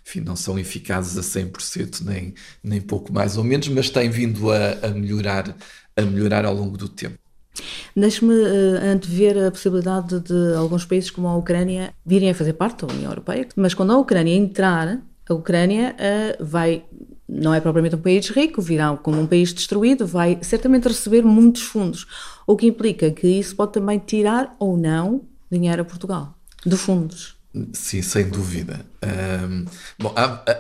Enfim, 0.05 0.22
não 0.22 0.36
são 0.36 0.60
eficazes 0.60 1.17
a 1.17 1.22
100%, 1.22 2.01
nem, 2.01 2.34
nem 2.63 2.79
pouco 2.79 3.12
mais 3.12 3.38
ou 3.38 3.44
menos, 3.44 3.67
mas 3.70 3.89
têm 3.89 4.10
vindo 4.10 4.51
a, 4.51 4.88
a 4.88 4.89
melhorar, 4.89 5.55
a 5.96 6.01
melhorar 6.03 6.46
ao 6.46 6.53
longo 6.53 6.77
do 6.77 6.88
tempo. 6.88 7.17
Deixe-me 7.96 8.34
uh, 8.34 8.92
antever 8.94 9.48
a 9.48 9.52
possibilidade 9.52 10.20
de 10.20 10.56
alguns 10.56 10.86
países 10.86 11.10
como 11.10 11.28
a 11.28 11.36
Ucrânia 11.36 11.94
virem 12.06 12.30
a 12.30 12.36
fazer 12.36 12.54
parte 12.54 12.86
da 12.86 12.94
União 12.94 13.12
Europeia, 13.12 13.48
mas 13.56 13.74
quando 13.74 13.92
a 13.92 13.98
Ucrânia 13.98 14.36
entrar, 14.36 15.00
a 15.28 15.34
Ucrânia 15.34 15.96
uh, 15.96 16.46
vai, 16.46 16.84
não 17.28 17.54
é 17.54 17.60
propriamente 17.60 17.96
um 17.96 18.02
país 18.02 18.30
rico, 18.30 18.62
virá 18.62 18.96
como 18.98 19.20
um 19.20 19.28
país 19.28 19.54
destruído, 19.54 20.06
vai 20.06 20.38
certamente 20.42 20.88
receber 20.88 21.24
muitos 21.24 21.64
fundos, 21.64 22.06
o 22.46 22.56
que 22.56 22.68
implica 22.68 23.10
que 23.12 23.28
isso 23.28 23.56
pode 23.56 23.74
também 23.74 24.00
tirar 24.00 24.56
ou 24.60 24.78
não 24.78 25.22
dinheiro 25.52 25.82
a 25.82 25.86
Portugal, 25.86 26.38
de 26.66 26.76
fundos. 26.76 27.36
Sim, 27.72 28.02
sem 28.02 28.28
dúvida. 28.28 28.86
Um, 29.02 29.66
bom, 29.98 30.14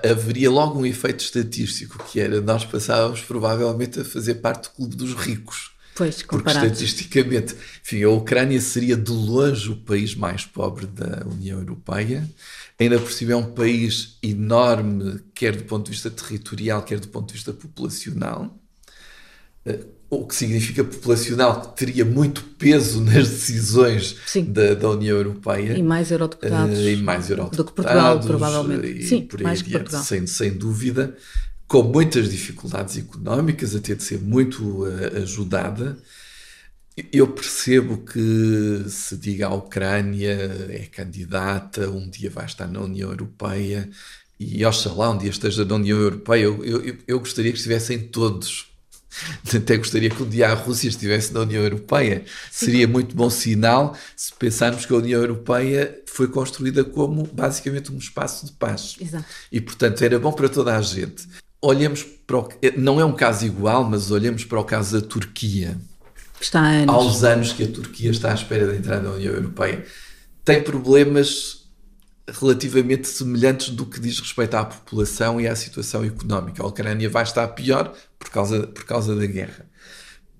haveria 0.09 0.49
logo 0.49 0.79
um 0.79 0.85
efeito 0.85 1.25
estatístico, 1.25 2.01
que 2.05 2.21
era 2.21 2.39
nós 2.39 2.63
passávamos 2.63 3.19
provavelmente 3.19 3.99
a 3.99 4.05
fazer 4.05 4.35
parte 4.35 4.69
do 4.69 4.75
clube 4.75 4.95
dos 4.95 5.13
ricos 5.13 5.74
Pois, 5.95 6.21
Porque 6.21 6.49
estatisticamente, 6.49 7.55
enfim, 7.81 8.03
a 8.03 8.09
Ucrânia 8.09 8.59
seria 8.59 8.97
de 8.97 9.11
longe 9.11 9.71
o 9.71 9.77
país 9.77 10.13
mais 10.13 10.43
pobre 10.43 10.85
da 10.85 11.25
União 11.25 11.57
Europeia. 11.57 12.29
Ainda 12.77 12.99
por 12.99 13.11
cima 13.13 13.31
é 13.31 13.35
um 13.37 13.53
país 13.53 14.17
enorme, 14.21 15.21
quer 15.33 15.55
do 15.55 15.63
ponto 15.63 15.85
de 15.85 15.91
vista 15.91 16.11
territorial, 16.11 16.83
quer 16.83 16.99
do 16.99 17.07
ponto 17.07 17.27
de 17.27 17.35
vista 17.35 17.53
populacional. 17.53 18.59
Eh, 19.65 19.79
o 20.09 20.27
que 20.27 20.35
significa 20.35 20.83
populacional 20.83 21.61
que 21.61 21.77
teria 21.77 22.03
muito 22.03 22.43
peso 22.57 22.99
nas 23.01 23.29
decisões 23.29 24.17
da, 24.47 24.73
da, 24.73 24.89
União 24.89 25.15
Europeia. 25.15 25.77
E 25.77 25.81
mais 25.81 26.11
eurodeputados. 26.11 26.77
Uh, 26.77 26.89
e 26.89 26.95
mais 26.97 27.29
eurodeputados. 27.29 27.57
Do 27.57 27.71
que 27.71 27.71
Portugal, 27.73 28.19
provavelmente. 28.19 29.03
Sim, 29.03 29.27
mais 29.41 29.61
que 29.61 29.71
Portugal. 29.71 30.03
Sem, 30.03 30.27
sem 30.27 30.51
dúvida 30.51 31.15
com 31.67 31.83
muitas 31.83 32.29
dificuldades 32.29 32.97
económicas, 32.97 33.75
a 33.75 33.79
ter 33.79 33.95
de 33.95 34.03
ser 34.03 34.19
muito 34.19 34.83
uh, 34.83 35.21
ajudada. 35.23 35.97
Eu 37.11 37.27
percebo 37.27 37.97
que 37.97 38.85
se 38.87 39.17
diga 39.17 39.47
a 39.47 39.53
Ucrânia 39.53 40.33
é 40.69 40.87
candidata, 40.89 41.89
um 41.89 42.09
dia 42.09 42.29
vai 42.29 42.45
estar 42.45 42.67
na 42.67 42.79
União 42.79 43.09
Europeia, 43.09 43.89
e 44.39 44.65
oxalá 44.65 45.11
um 45.11 45.17
dia 45.17 45.29
esteja 45.29 45.65
na 45.65 45.75
União 45.75 45.97
Europeia, 45.97 46.43
eu, 46.43 46.63
eu, 46.63 46.97
eu 47.05 47.19
gostaria 47.19 47.51
que 47.51 47.57
estivessem 47.57 47.99
todos. 47.99 48.67
Até 49.53 49.77
gostaria 49.77 50.09
que 50.09 50.21
um 50.21 50.29
dia 50.29 50.49
a 50.49 50.53
Rússia 50.53 50.87
estivesse 50.87 51.33
na 51.33 51.41
União 51.41 51.63
Europeia. 51.63 52.23
Seria 52.51 52.87
muito 52.87 53.15
bom 53.15 53.29
sinal 53.29 53.97
se 54.15 54.33
pensarmos 54.33 54.85
que 54.85 54.93
a 54.93 54.97
União 54.97 55.21
Europeia 55.21 56.01
foi 56.05 56.27
construída 56.27 56.83
como 56.83 57.23
basicamente 57.23 57.91
um 57.91 57.97
espaço 57.97 58.45
de 58.45 58.51
paz. 58.53 58.95
Exato. 58.99 59.25
E, 59.51 59.61
portanto, 59.61 60.01
era 60.01 60.19
bom 60.19 60.33
para 60.33 60.49
toda 60.49 60.75
a 60.75 60.81
gente 60.81 61.27
olhemos 61.65 62.03
para 62.03 62.37
o, 62.37 62.49
não 62.77 62.99
é 62.99 63.05
um 63.05 63.13
caso 63.13 63.45
igual, 63.45 63.83
mas 63.83 64.11
olhemos 64.11 64.45
para 64.45 64.59
o 64.59 64.63
caso 64.63 64.99
da 64.99 65.07
Turquia. 65.07 65.77
Está 66.39 66.61
há 66.61 66.69
anos. 66.69 66.95
Aos 66.95 67.23
anos 67.23 67.53
que 67.53 67.63
a 67.63 67.67
Turquia 67.67 68.11
está 68.11 68.31
à 68.31 68.35
espera 68.35 68.71
de 68.71 68.77
entrar 68.77 69.01
na 69.01 69.11
União 69.11 69.33
Europeia. 69.33 69.83
Tem 70.43 70.61
problemas 70.61 71.65
relativamente 72.27 73.07
semelhantes 73.07 73.69
do 73.69 73.85
que 73.85 73.99
diz 73.99 74.19
respeito 74.19 74.55
à 74.55 74.65
população 74.65 75.39
e 75.39 75.47
à 75.47 75.55
situação 75.55 76.03
económica. 76.03 76.61
A 76.61 76.67
Ucrânia 76.67 77.09
vai 77.09 77.23
estar 77.23 77.47
pior 77.49 77.93
por 78.19 78.29
causa, 78.29 78.67
por 78.67 78.83
causa 78.85 79.15
da 79.15 79.25
guerra. 79.25 79.65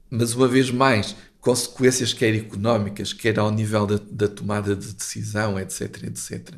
Mas, 0.10 0.34
uma 0.34 0.48
vez 0.48 0.70
mais, 0.70 1.16
consequências 1.40 2.14
quer 2.14 2.36
económicas, 2.36 3.14
quer 3.14 3.40
ao 3.40 3.52
nível 3.52 3.86
da, 3.86 4.00
da 4.12 4.28
tomada 4.28 4.76
de 4.76 4.94
decisão, 4.94 5.60
etc, 5.60 6.04
etc. 6.04 6.56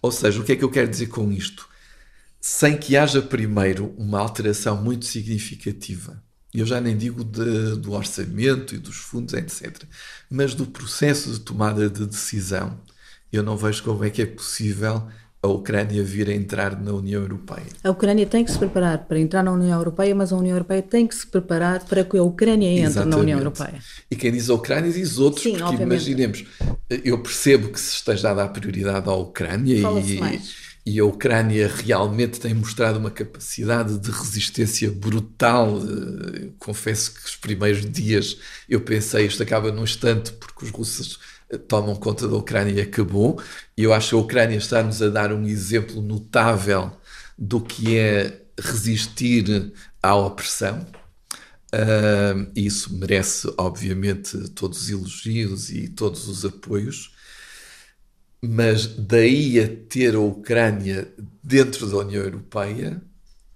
Ou 0.00 0.12
seja, 0.12 0.40
o 0.40 0.44
que 0.44 0.52
é 0.52 0.56
que 0.56 0.64
eu 0.64 0.70
quero 0.70 0.88
dizer 0.88 1.08
com 1.08 1.30
isto? 1.32 1.68
Sem 2.40 2.76
que 2.76 2.96
haja 2.96 3.20
primeiro 3.20 3.94
uma 3.96 4.20
alteração 4.20 4.80
muito 4.82 5.06
significativa. 5.06 6.22
Eu 6.54 6.64
já 6.64 6.80
nem 6.80 6.96
digo 6.96 7.22
de, 7.22 7.76
do 7.76 7.92
orçamento 7.92 8.74
e 8.74 8.78
dos 8.78 8.96
fundos, 8.96 9.34
etc. 9.34 9.84
Mas 10.30 10.54
do 10.54 10.66
processo 10.66 11.30
de 11.32 11.40
tomada 11.40 11.90
de 11.90 12.06
decisão, 12.06 12.78
eu 13.32 13.42
não 13.42 13.56
vejo 13.56 13.82
como 13.82 14.04
é 14.04 14.10
que 14.10 14.22
é 14.22 14.26
possível 14.26 15.06
a 15.40 15.46
Ucrânia 15.46 16.02
vir 16.02 16.28
a 16.28 16.34
entrar 16.34 16.80
na 16.80 16.92
União 16.92 17.22
Europeia. 17.22 17.66
A 17.84 17.90
Ucrânia 17.90 18.26
tem 18.26 18.44
que 18.44 18.50
se 18.50 18.58
preparar 18.58 18.98
para 19.06 19.20
entrar 19.20 19.42
na 19.42 19.52
União 19.52 19.78
Europeia, 19.78 20.14
mas 20.14 20.32
a 20.32 20.36
União 20.36 20.54
Europeia 20.54 20.82
tem 20.82 21.06
que 21.06 21.14
se 21.14 21.26
preparar 21.26 21.84
para 21.84 22.02
que 22.02 22.16
a 22.16 22.22
Ucrânia 22.22 22.68
entre 22.68 22.86
Exatamente. 22.86 23.14
na 23.14 23.22
União 23.22 23.38
Europeia. 23.38 23.78
E 24.10 24.16
quem 24.16 24.32
diz 24.32 24.50
a 24.50 24.54
Ucrânia 24.54 24.90
diz 24.90 25.18
outros, 25.18 25.44
Sim, 25.44 25.50
porque 25.50 25.64
obviamente. 25.64 25.92
imaginemos, 25.92 26.44
eu 27.04 27.22
percebo 27.22 27.68
que 27.68 27.78
se 27.78 27.94
esteja 27.94 28.30
a 28.30 28.34
dar 28.34 28.48
prioridade 28.48 29.08
à 29.08 29.14
Ucrânia 29.14 29.76
e, 29.76 30.40
e 30.88 30.98
a 30.98 31.04
Ucrânia 31.04 31.68
realmente 31.68 32.40
tem 32.40 32.54
mostrado 32.54 32.98
uma 32.98 33.10
capacidade 33.10 33.98
de 33.98 34.10
resistência 34.10 34.90
brutal. 34.90 35.78
Eh, 35.78 36.48
confesso 36.58 37.12
que 37.12 37.26
os 37.26 37.36
primeiros 37.36 37.84
dias 37.84 38.38
eu 38.66 38.80
pensei 38.80 39.26
isto 39.26 39.42
acaba 39.42 39.70
num 39.70 39.84
instante 39.84 40.32
porque 40.32 40.64
os 40.64 40.70
russos 40.70 41.18
eh, 41.50 41.58
tomam 41.58 41.94
conta 41.94 42.26
da 42.26 42.36
Ucrânia 42.36 42.72
e 42.72 42.80
acabou. 42.80 43.38
E 43.76 43.82
eu 43.82 43.92
acho 43.92 44.10
que 44.10 44.14
a 44.14 44.18
Ucrânia 44.18 44.56
está-nos 44.56 45.02
a 45.02 45.10
dar 45.10 45.30
um 45.30 45.46
exemplo 45.46 46.00
notável 46.00 46.90
do 47.36 47.60
que 47.60 47.98
é 47.98 48.40
resistir 48.58 49.72
à 50.02 50.14
opressão. 50.16 50.86
Uh, 51.74 52.50
isso 52.56 52.96
merece, 52.96 53.52
obviamente, 53.58 54.48
todos 54.50 54.82
os 54.82 54.90
elogios 54.90 55.68
e 55.68 55.86
todos 55.86 56.26
os 56.28 56.44
apoios. 56.46 57.12
Mas 58.42 58.86
daí 58.86 59.58
a 59.60 59.68
ter 59.88 60.14
a 60.14 60.20
Ucrânia 60.20 61.12
dentro 61.42 61.88
da 61.88 61.98
União 61.98 62.22
Europeia 62.22 63.02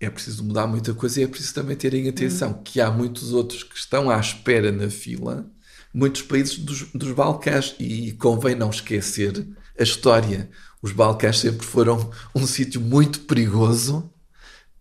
é 0.01 0.11
preciso 0.11 0.43
mudar 0.43 0.67
muita 0.67 0.93
coisa 0.93 1.21
e 1.21 1.25
é 1.25 1.29
preciso 1.29 1.55
também 1.55 1.77
terem 1.77 2.09
atenção 2.09 2.51
uhum. 2.51 2.63
que 2.65 2.81
há 2.81 2.91
muitos 2.91 3.33
outros 3.33 3.63
que 3.63 3.77
estão 3.77 4.11
à 4.11 4.19
espera 4.19 4.73
na 4.73 4.91
fila, 4.91 5.47
muitos 5.95 6.23
países 6.23 6.59
dos, 6.59 6.91
dos 6.93 7.13
Balcãs, 7.13 7.77
e 7.79 8.11
convém 8.13 8.57
não 8.57 8.71
esquecer 8.71 9.47
a 9.79 9.83
história. 9.83 10.51
Os 10.83 10.91
Balcãs 10.91 11.39
sempre 11.39 11.65
foram 11.65 12.11
um 12.35 12.45
sítio 12.47 12.81
muito 12.81 13.21
perigoso 13.21 14.11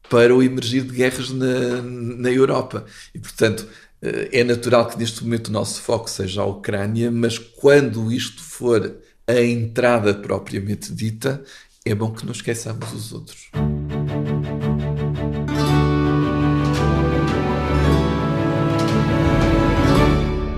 para 0.10 0.36
o 0.36 0.42
emergir 0.42 0.84
de 0.84 0.96
guerras 0.96 1.30
na, 1.30 1.82
na 1.84 2.32
Europa. 2.32 2.86
E, 3.14 3.20
portanto, 3.20 3.68
eh, 4.02 4.30
é 4.40 4.44
natural 4.44 4.88
que 4.88 4.98
neste 4.98 5.24
momento 5.24 5.50
o 5.50 5.52
nosso 5.52 5.82
foco 5.82 6.10
seja 6.10 6.42
a 6.42 6.46
Ucrânia, 6.46 7.12
mas 7.12 7.38
quando 7.38 8.12
isto 8.12 8.42
for 8.42 8.98
a 9.32 9.46
entrada 9.46 10.14
propriamente 10.14 10.94
dita, 10.94 11.44
é 11.84 11.96
bom 11.96 12.12
que 12.12 12.26
não 12.26 12.32
esqueçamos 12.32 12.94
os 12.94 13.12
outros. 13.12 13.50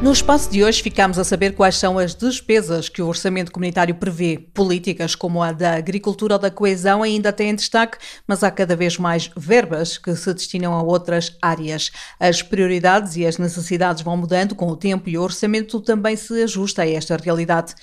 No 0.03 0.11
espaço 0.11 0.51
de 0.51 0.61
hoje 0.61 0.83
ficamos 0.83 1.17
a 1.17 1.23
saber 1.23 1.55
quais 1.55 1.77
são 1.77 1.97
as 1.97 2.13
despesas 2.13 2.89
que 2.89 3.01
o 3.01 3.07
orçamento 3.07 3.53
comunitário 3.53 3.95
prevê. 3.95 4.37
Políticas 4.53 5.15
como 5.15 5.41
a 5.41 5.53
da 5.53 5.75
agricultura 5.75 6.33
ou 6.33 6.39
da 6.39 6.51
coesão 6.51 7.01
ainda 7.01 7.31
têm 7.31 7.55
destaque, 7.55 7.97
mas 8.27 8.43
há 8.43 8.51
cada 8.51 8.75
vez 8.75 8.97
mais 8.97 9.31
verbas 9.35 9.97
que 9.97 10.13
se 10.13 10.33
destinam 10.33 10.73
a 10.73 10.83
outras 10.83 11.37
áreas. 11.41 11.89
As 12.19 12.41
prioridades 12.41 13.15
e 13.15 13.25
as 13.25 13.37
necessidades 13.37 14.03
vão 14.03 14.17
mudando 14.17 14.55
com 14.55 14.67
o 14.67 14.75
tempo 14.75 15.09
e 15.09 15.17
o 15.17 15.21
orçamento 15.21 15.79
também 15.79 16.17
se 16.17 16.43
ajusta 16.43 16.81
a 16.81 16.89
esta 16.89 17.15
realidade. 17.15 17.73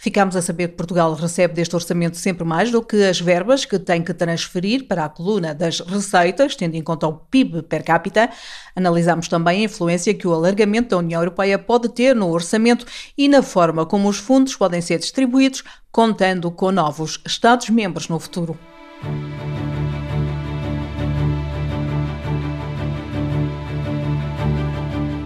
Ficámos 0.00 0.36
a 0.36 0.42
saber 0.42 0.68
que 0.68 0.76
Portugal 0.76 1.12
recebe 1.14 1.54
deste 1.54 1.74
orçamento 1.74 2.16
sempre 2.16 2.44
mais 2.44 2.70
do 2.70 2.80
que 2.80 3.02
as 3.02 3.20
verbas 3.20 3.64
que 3.64 3.80
tem 3.80 4.00
que 4.00 4.14
transferir 4.14 4.86
para 4.86 5.04
a 5.04 5.08
coluna 5.08 5.52
das 5.52 5.80
receitas, 5.80 6.54
tendo 6.54 6.76
em 6.76 6.82
conta 6.82 7.08
o 7.08 7.14
PIB 7.14 7.64
per 7.64 7.82
capita. 7.82 8.30
Analisámos 8.76 9.26
também 9.26 9.62
a 9.62 9.64
influência 9.64 10.14
que 10.14 10.28
o 10.28 10.32
alargamento 10.32 10.90
da 10.90 10.98
União 10.98 11.20
Europeia 11.20 11.58
pode 11.58 11.88
ter 11.88 12.14
no 12.14 12.30
orçamento 12.30 12.86
e 13.16 13.26
na 13.26 13.42
forma 13.42 13.84
como 13.84 14.08
os 14.08 14.18
fundos 14.18 14.54
podem 14.54 14.80
ser 14.80 15.00
distribuídos, 15.00 15.64
contando 15.90 16.48
com 16.52 16.70
novos 16.70 17.20
Estados-membros 17.26 18.08
no 18.08 18.20
futuro. 18.20 18.56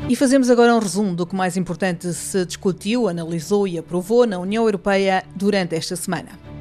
E 0.09 0.16
fazemos 0.16 0.50
agora 0.50 0.75
um 0.75 0.78
resumo 0.78 1.14
do 1.14 1.26
que 1.26 1.35
mais 1.35 1.56
importante 1.56 2.12
se 2.12 2.44
discutiu, 2.44 3.09
analisou 3.09 3.66
e 3.66 3.78
aprovou 3.78 4.26
na 4.26 4.38
União 4.38 4.64
Europeia 4.64 5.25
durante 5.35 5.75
esta 5.75 5.97
semana. 5.97 6.51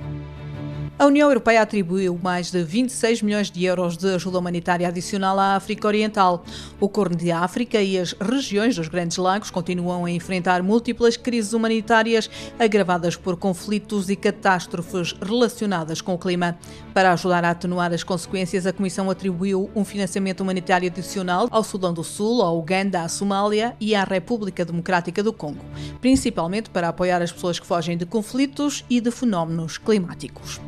A 1.02 1.08
União 1.08 1.30
Europeia 1.30 1.64
atribuiu 1.64 2.16
mais 2.22 2.52
de 2.52 2.64
26 2.64 3.24
milhões 3.24 3.50
de 3.50 3.66
euros 3.66 3.98
de 3.98 4.08
ajuda 4.14 4.38
humanitária 4.38 4.88
adicional 4.88 5.40
à 5.40 5.56
África 5.56 5.88
Oriental. 5.88 6.46
O 6.80 6.88
Corno 6.88 7.16
de 7.16 7.32
África 7.32 7.82
e 7.82 7.98
as 7.98 8.14
regiões 8.14 8.76
dos 8.76 8.88
Grandes 8.88 9.18
Lagos 9.18 9.50
continuam 9.50 10.06
a 10.06 10.12
enfrentar 10.12 10.62
múltiplas 10.62 11.18
crises 11.18 11.54
humanitárias 11.54 12.30
agravadas 12.60 13.16
por 13.16 13.36
conflitos 13.36 14.12
e 14.12 14.16
catástrofes 14.16 15.16
relacionadas 15.20 16.02
com 16.02 16.14
o 16.14 16.20
clima. 16.20 16.56
Para 16.94 17.14
ajudar 17.14 17.44
a 17.46 17.50
atenuar 17.50 17.92
as 17.92 18.04
consequências, 18.04 18.68
a 18.68 18.74
Comissão 18.74 19.10
atribuiu 19.10 19.72
um 19.76 19.84
financiamento 19.84 20.42
humanitário 20.42 20.88
adicional 20.88 21.48
ao 21.50 21.64
Sudão 21.64 21.96
do 21.96 22.04
Sul, 22.04 22.44
ao 22.44 22.60
Uganda, 22.60 23.02
à 23.02 23.10
Somália 23.10 23.76
e 23.80 23.96
à 23.96 24.04
República 24.04 24.64
Democrática 24.64 25.24
do 25.24 25.34
Congo, 25.34 25.66
principalmente 26.00 26.70
para 26.70 26.90
apoiar 26.90 27.24
as 27.24 27.32
pessoas 27.32 27.60
que 27.60 27.66
fogem 27.66 27.98
de 27.98 28.06
conflitos 28.06 28.86
e 28.88 29.02
de 29.02 29.10
fenómenos 29.10 29.80
climáticos. 29.80 30.62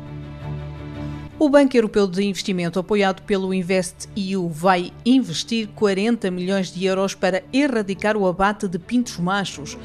O 1.36 1.48
Banco 1.48 1.76
Europeu 1.76 2.06
de 2.06 2.22
Investimento, 2.22 2.78
apoiado 2.78 3.22
pelo 3.22 3.52
InvestEU, 3.52 4.48
vai 4.48 4.92
investir 5.04 5.66
40 5.74 6.30
milhões 6.30 6.72
de 6.72 6.84
euros 6.84 7.12
para 7.12 7.42
erradicar 7.52 8.16
o 8.16 8.24
abate 8.28 8.68
de 8.68 8.78
pintos 8.78 9.18
machos. 9.18 9.76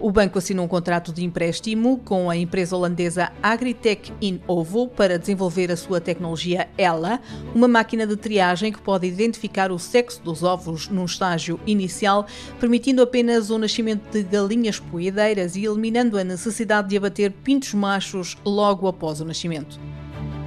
O 0.00 0.10
banco 0.10 0.38
assinou 0.38 0.64
um 0.64 0.68
contrato 0.68 1.12
de 1.12 1.24
empréstimo 1.24 1.98
com 2.04 2.28
a 2.28 2.36
empresa 2.36 2.76
holandesa 2.76 3.30
Agritech 3.40 4.12
in 4.20 4.40
Ovo 4.48 4.88
para 4.88 5.16
desenvolver 5.16 5.70
a 5.70 5.76
sua 5.76 6.00
tecnologia 6.00 6.68
ELA, 6.76 7.20
uma 7.54 7.68
máquina 7.68 8.04
de 8.04 8.16
triagem 8.16 8.72
que 8.72 8.82
pode 8.82 9.06
identificar 9.06 9.70
o 9.70 9.78
sexo 9.78 10.20
dos 10.24 10.42
ovos 10.42 10.88
num 10.88 11.04
estágio 11.04 11.60
inicial, 11.68 12.26
permitindo 12.58 13.00
apenas 13.00 13.48
o 13.48 13.58
nascimento 13.58 14.10
de 14.10 14.24
galinhas 14.24 14.80
poedeiras 14.80 15.54
e 15.54 15.64
eliminando 15.64 16.18
a 16.18 16.24
necessidade 16.24 16.88
de 16.88 16.96
abater 16.96 17.30
pintos 17.30 17.72
machos 17.74 18.36
logo 18.44 18.88
após 18.88 19.20
o 19.20 19.24
nascimento. 19.24 19.78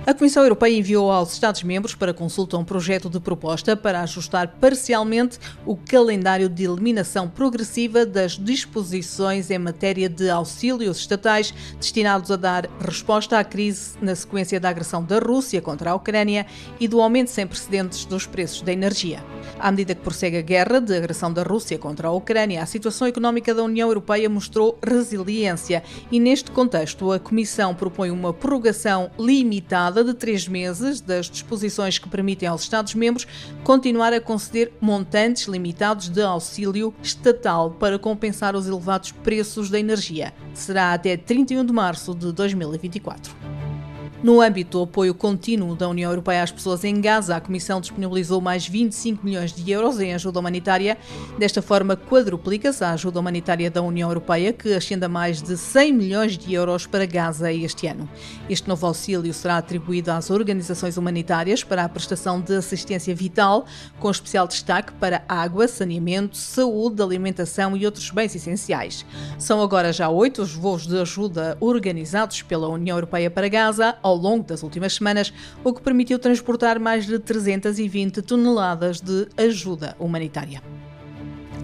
A 0.07 0.13
Comissão 0.13 0.43
Europeia 0.43 0.75
enviou 0.75 1.11
aos 1.11 1.33
Estados-membros 1.33 1.93
para 1.93 2.13
consulta 2.13 2.57
um 2.57 2.63
projeto 2.63 3.09
de 3.09 3.19
proposta 3.19 3.75
para 3.75 4.01
ajustar 4.01 4.47
parcialmente 4.59 5.37
o 5.65 5.75
calendário 5.75 6.49
de 6.49 6.63
eliminação 6.63 7.27
progressiva 7.27 8.05
das 8.05 8.31
disposições 8.31 9.51
em 9.51 9.59
matéria 9.59 10.09
de 10.09 10.29
auxílios 10.29 10.99
estatais 10.99 11.53
destinados 11.77 12.31
a 12.31 12.37
dar 12.37 12.67
resposta 12.79 13.37
à 13.37 13.43
crise 13.43 13.97
na 14.01 14.15
sequência 14.15 14.59
da 14.59 14.69
agressão 14.69 15.03
da 15.03 15.19
Rússia 15.19 15.61
contra 15.61 15.91
a 15.91 15.95
Ucrânia 15.95 16.45
e 16.79 16.87
do 16.87 17.01
aumento 17.01 17.29
sem 17.29 17.45
precedentes 17.45 18.05
dos 18.05 18.25
preços 18.25 18.61
da 18.61 18.71
energia. 18.71 19.23
À 19.59 19.69
medida 19.69 19.93
que 19.93 20.01
prossegue 20.01 20.37
a 20.37 20.41
guerra 20.41 20.79
de 20.79 20.95
agressão 20.95 21.31
da 21.31 21.43
Rússia 21.43 21.77
contra 21.77 22.07
a 22.07 22.11
Ucrânia, 22.11 22.63
a 22.63 22.65
situação 22.65 23.07
económica 23.07 23.53
da 23.53 23.63
União 23.63 23.89
Europeia 23.89 24.29
mostrou 24.29 24.77
resiliência 24.81 25.83
e, 26.09 26.19
neste 26.19 26.51
contexto, 26.51 27.11
a 27.11 27.19
Comissão 27.19 27.75
propõe 27.75 28.09
uma 28.09 28.33
prorrogação 28.33 29.11
limitada 29.19 29.88
de 29.91 30.13
três 30.13 30.47
meses 30.47 31.01
das 31.01 31.29
disposições 31.29 31.97
que 31.97 32.07
permitem 32.07 32.47
aos 32.47 32.63
Estados-membros 32.63 33.27
continuar 33.63 34.13
a 34.13 34.21
conceder 34.21 34.71
montantes 34.79 35.47
limitados 35.47 36.09
de 36.09 36.21
auxílio 36.21 36.93
estatal 37.01 37.71
para 37.71 37.99
compensar 37.99 38.55
os 38.55 38.67
elevados 38.67 39.11
preços 39.11 39.69
da 39.69 39.79
energia. 39.79 40.33
Será 40.53 40.93
até 40.93 41.17
31 41.17 41.65
de 41.65 41.73
março 41.73 42.13
de 42.15 42.31
2024. 42.31 43.58
No 44.21 44.41
âmbito 44.41 44.79
do 44.79 44.83
apoio 44.83 45.15
contínuo 45.15 45.77
da 45.77 45.87
União 45.87 46.11
Europeia 46.11 46.43
às 46.43 46.51
pessoas 46.51 46.83
em 46.83 46.99
Gaza, 46.99 47.37
a 47.37 47.39
Comissão 47.39 47.79
disponibilizou 47.79 48.41
mais 48.41 48.67
25 48.67 49.25
milhões 49.25 49.53
de 49.53 49.71
euros 49.71 49.97
em 50.01 50.13
ajuda 50.13 50.41
humanitária. 50.41 50.97
Desta 51.37 51.61
forma, 51.61 51.95
quadruplica-se 51.95 52.83
a 52.83 52.91
ajuda 52.91 53.21
humanitária 53.21 53.71
da 53.71 53.81
União 53.81 54.09
Europeia, 54.09 54.51
que 54.51 54.73
ascende 54.73 55.05
a 55.05 55.09
mais 55.09 55.41
de 55.41 55.55
100 55.55 55.93
milhões 55.93 56.37
de 56.37 56.53
euros 56.53 56.85
para 56.85 57.05
Gaza 57.05 57.49
este 57.53 57.87
ano. 57.87 58.09
Este 58.49 58.67
novo 58.67 58.85
auxílio 58.87 59.33
será 59.33 59.55
atribuído 59.55 60.11
às 60.11 60.29
organizações 60.29 60.97
humanitárias 60.97 61.63
para 61.63 61.85
a 61.85 61.89
prestação 61.89 62.41
de 62.41 62.55
assistência 62.55 63.15
vital, 63.15 63.65
com 64.01 64.11
especial 64.11 64.49
destaque 64.49 64.91
para 64.95 65.23
água, 65.29 65.65
saneamento, 65.65 66.35
saúde, 66.35 67.01
alimentação 67.01 67.77
e 67.77 67.85
outros 67.85 68.09
bens 68.09 68.35
essenciais. 68.35 69.05
São 69.37 69.61
agora 69.61 69.93
já 69.93 70.09
oito 70.09 70.41
os 70.41 70.53
voos 70.53 70.85
de 70.85 70.99
ajuda 70.99 71.55
organizados 71.61 72.41
pela 72.41 72.67
União 72.67 72.97
Europeia 72.97 73.31
para 73.31 73.47
Gaza 73.47 73.95
ao 74.09 74.15
longo 74.15 74.43
das 74.43 74.63
últimas 74.63 74.93
semanas, 74.93 75.33
o 75.63 75.73
que 75.73 75.81
permitiu 75.81 76.19
transportar 76.19 76.79
mais 76.79 77.05
de 77.05 77.19
320 77.19 78.21
toneladas 78.21 78.99
de 78.99 79.27
ajuda 79.37 79.95
humanitária. 79.99 80.78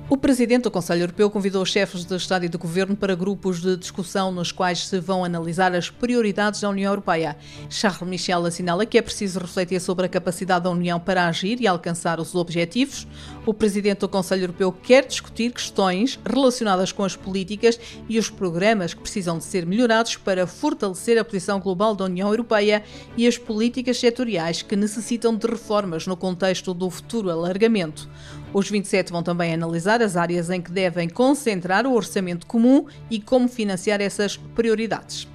O 0.07 0.15
presidente 0.15 0.63
do 0.63 0.71
Conselho 0.71 1.01
Europeu 1.01 1.31
convidou 1.31 1.63
os 1.63 1.71
chefes 1.71 2.05
de 2.05 2.15
Estado 2.15 2.45
e 2.45 2.49
de 2.49 2.59
Governo 2.59 2.95
para 2.95 3.15
grupos 3.15 3.59
de 3.59 3.75
discussão 3.75 4.31
nos 4.31 4.51
quais 4.51 4.85
se 4.85 4.99
vão 4.99 5.25
analisar 5.25 5.73
as 5.73 5.89
prioridades 5.89 6.61
da 6.61 6.69
União 6.69 6.91
Europeia. 6.91 7.35
Charles 7.71 8.07
Michel 8.07 8.45
assinala 8.45 8.85
que 8.85 8.99
é 8.99 9.01
preciso 9.01 9.39
refletir 9.39 9.81
sobre 9.81 10.05
a 10.05 10.09
capacidade 10.09 10.65
da 10.65 10.69
União 10.69 10.99
para 10.99 11.27
agir 11.27 11.59
e 11.59 11.65
alcançar 11.65 12.19
os 12.19 12.35
objetivos. 12.35 13.07
O 13.47 13.53
presidente 13.53 14.01
do 14.01 14.07
Conselho 14.07 14.43
Europeu 14.43 14.71
quer 14.71 15.07
discutir 15.07 15.51
questões 15.51 16.19
relacionadas 16.23 16.91
com 16.91 17.03
as 17.03 17.15
políticas 17.15 17.79
e 18.07 18.19
os 18.19 18.29
programas 18.29 18.93
que 18.93 19.01
precisam 19.01 19.39
de 19.39 19.43
ser 19.43 19.65
melhorados 19.65 20.17
para 20.17 20.45
fortalecer 20.45 21.17
a 21.17 21.25
posição 21.25 21.59
global 21.59 21.95
da 21.95 22.05
União 22.05 22.29
Europeia 22.29 22.83
e 23.17 23.25
as 23.25 23.39
políticas 23.39 23.99
setoriais 23.99 24.61
que 24.61 24.75
necessitam 24.75 25.35
de 25.35 25.47
reformas 25.47 26.05
no 26.05 26.15
contexto 26.15 26.75
do 26.75 26.91
futuro 26.91 27.31
alargamento. 27.31 28.07
Os 28.55 28.69
27 28.69 29.11
vão 29.11 29.21
também 29.21 29.53
analisar 29.53 30.01
as 30.01 30.15
áreas 30.15 30.49
em 30.49 30.61
que 30.61 30.71
devem 30.71 31.09
concentrar 31.09 31.85
o 31.85 31.93
orçamento 31.93 32.47
comum 32.47 32.85
e 33.11 33.19
como 33.19 33.49
financiar 33.49 33.99
essas 33.99 34.37
prioridades. 34.37 35.27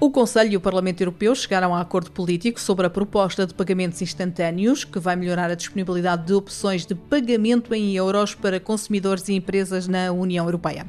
O 0.00 0.10
Conselho 0.10 0.54
e 0.54 0.56
o 0.56 0.60
Parlamento 0.60 1.00
Europeu 1.00 1.32
chegaram 1.36 1.72
a 1.72 1.80
acordo 1.80 2.10
político 2.10 2.60
sobre 2.60 2.88
a 2.88 2.90
proposta 2.90 3.46
de 3.46 3.54
pagamentos 3.54 4.02
instantâneos, 4.02 4.82
que 4.82 4.98
vai 4.98 5.14
melhorar 5.14 5.48
a 5.48 5.54
disponibilidade 5.54 6.26
de 6.26 6.34
opções 6.34 6.84
de 6.84 6.96
pagamento 6.96 7.72
em 7.72 7.94
euros 7.94 8.34
para 8.34 8.58
consumidores 8.58 9.28
e 9.28 9.34
empresas 9.34 9.86
na 9.86 10.10
União 10.10 10.44
Europeia. 10.44 10.86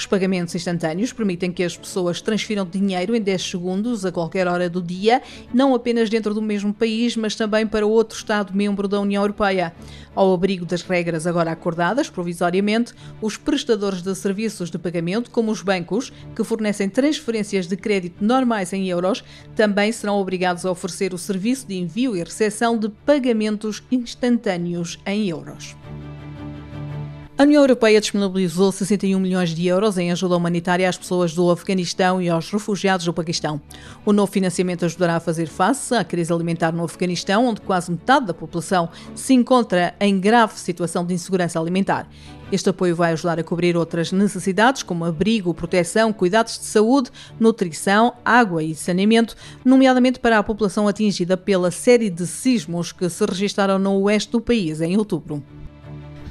Os 0.00 0.06
pagamentos 0.06 0.54
instantâneos 0.54 1.12
permitem 1.12 1.52
que 1.52 1.62
as 1.62 1.76
pessoas 1.76 2.22
transfiram 2.22 2.64
dinheiro 2.64 3.14
em 3.14 3.20
10 3.20 3.50
segundos 3.50 4.06
a 4.06 4.10
qualquer 4.10 4.48
hora 4.48 4.66
do 4.66 4.80
dia, 4.80 5.20
não 5.52 5.74
apenas 5.74 6.08
dentro 6.08 6.32
do 6.32 6.40
mesmo 6.40 6.72
país, 6.72 7.14
mas 7.16 7.34
também 7.34 7.66
para 7.66 7.84
outro 7.84 8.16
Estado-membro 8.16 8.88
da 8.88 8.98
União 8.98 9.22
Europeia. 9.22 9.74
Ao 10.14 10.32
abrigo 10.32 10.64
das 10.64 10.80
regras 10.80 11.26
agora 11.26 11.52
acordadas 11.52 12.08
provisoriamente, 12.08 12.94
os 13.20 13.36
prestadores 13.36 14.00
de 14.00 14.14
serviços 14.14 14.70
de 14.70 14.78
pagamento, 14.78 15.30
como 15.30 15.52
os 15.52 15.60
bancos, 15.60 16.10
que 16.34 16.42
fornecem 16.44 16.88
transferências 16.88 17.66
de 17.66 17.76
crédito 17.76 18.24
normais 18.24 18.72
em 18.72 18.88
euros, 18.88 19.22
também 19.54 19.92
serão 19.92 20.18
obrigados 20.18 20.64
a 20.64 20.70
oferecer 20.70 21.12
o 21.12 21.18
serviço 21.18 21.68
de 21.68 21.74
envio 21.74 22.16
e 22.16 22.20
recepção 22.20 22.78
de 22.78 22.88
pagamentos 22.88 23.82
instantâneos 23.92 24.98
em 25.04 25.28
euros. 25.28 25.76
A 27.40 27.44
União 27.44 27.62
Europeia 27.62 27.98
disponibilizou 28.02 28.70
61 28.70 29.18
milhões 29.18 29.54
de 29.54 29.66
euros 29.66 29.96
em 29.96 30.12
ajuda 30.12 30.36
humanitária 30.36 30.86
às 30.86 30.98
pessoas 30.98 31.32
do 31.32 31.50
Afeganistão 31.50 32.20
e 32.20 32.28
aos 32.28 32.50
refugiados 32.50 33.06
do 33.06 33.14
Paquistão. 33.14 33.58
O 34.04 34.12
novo 34.12 34.30
financiamento 34.30 34.84
ajudará 34.84 35.16
a 35.16 35.20
fazer 35.20 35.46
face 35.46 35.94
à 35.94 36.04
crise 36.04 36.30
alimentar 36.30 36.70
no 36.70 36.84
Afeganistão, 36.84 37.46
onde 37.46 37.62
quase 37.62 37.90
metade 37.90 38.26
da 38.26 38.34
população 38.34 38.90
se 39.14 39.32
encontra 39.32 39.94
em 39.98 40.20
grave 40.20 40.58
situação 40.58 41.02
de 41.02 41.14
insegurança 41.14 41.58
alimentar. 41.58 42.06
Este 42.52 42.68
apoio 42.68 42.94
vai 42.94 43.12
ajudar 43.12 43.40
a 43.40 43.42
cobrir 43.42 43.74
outras 43.74 44.12
necessidades, 44.12 44.82
como 44.82 45.06
abrigo, 45.06 45.54
proteção, 45.54 46.12
cuidados 46.12 46.58
de 46.58 46.66
saúde, 46.66 47.10
nutrição, 47.40 48.12
água 48.22 48.62
e 48.62 48.74
saneamento, 48.74 49.34
nomeadamente 49.64 50.18
para 50.18 50.38
a 50.38 50.42
população 50.42 50.86
atingida 50.86 51.38
pela 51.38 51.70
série 51.70 52.10
de 52.10 52.26
sismos 52.26 52.92
que 52.92 53.08
se 53.08 53.24
registaram 53.24 53.78
no 53.78 53.98
oeste 54.02 54.30
do 54.30 54.42
país 54.42 54.82
em 54.82 54.98
outubro. 54.98 55.42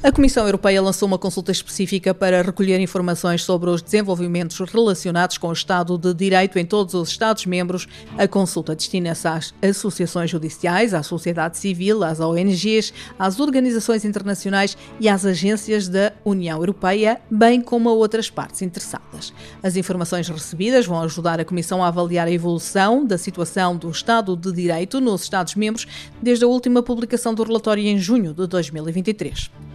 A 0.01 0.13
Comissão 0.13 0.45
Europeia 0.45 0.81
lançou 0.81 1.05
uma 1.05 1.17
consulta 1.17 1.51
específica 1.51 2.13
para 2.13 2.41
recolher 2.41 2.79
informações 2.79 3.43
sobre 3.43 3.69
os 3.69 3.81
desenvolvimentos 3.81 4.57
relacionados 4.61 5.37
com 5.37 5.49
o 5.49 5.53
Estado 5.53 5.97
de 5.97 6.13
Direito 6.13 6.57
em 6.57 6.65
todos 6.65 6.93
os 6.93 7.09
Estados-membros. 7.09 7.85
A 8.17 8.25
consulta 8.25 8.73
destina-se 8.73 9.27
às 9.27 9.53
associações 9.61 10.29
judiciais, 10.29 10.93
à 10.93 11.03
sociedade 11.03 11.57
civil, 11.57 12.01
às 12.01 12.21
ONGs, 12.21 12.93
às 13.19 13.41
organizações 13.41 14.05
internacionais 14.05 14.77
e 15.01 15.09
às 15.09 15.25
agências 15.25 15.89
da 15.89 16.13
União 16.23 16.59
Europeia, 16.59 17.19
bem 17.29 17.59
como 17.59 17.89
a 17.89 17.91
outras 17.91 18.29
partes 18.29 18.61
interessadas. 18.61 19.33
As 19.61 19.75
informações 19.75 20.29
recebidas 20.29 20.85
vão 20.85 21.01
ajudar 21.01 21.41
a 21.41 21.45
Comissão 21.45 21.83
a 21.83 21.89
avaliar 21.89 22.25
a 22.25 22.31
evolução 22.31 23.05
da 23.05 23.17
situação 23.17 23.75
do 23.75 23.89
Estado 23.89 24.37
de 24.37 24.49
Direito 24.53 25.01
nos 25.01 25.23
Estados-membros 25.23 25.85
desde 26.21 26.45
a 26.45 26.47
última 26.47 26.81
publicação 26.81 27.33
do 27.33 27.43
relatório 27.43 27.83
em 27.83 27.97
junho 27.97 28.33
de 28.33 28.47
2023. 28.47 29.68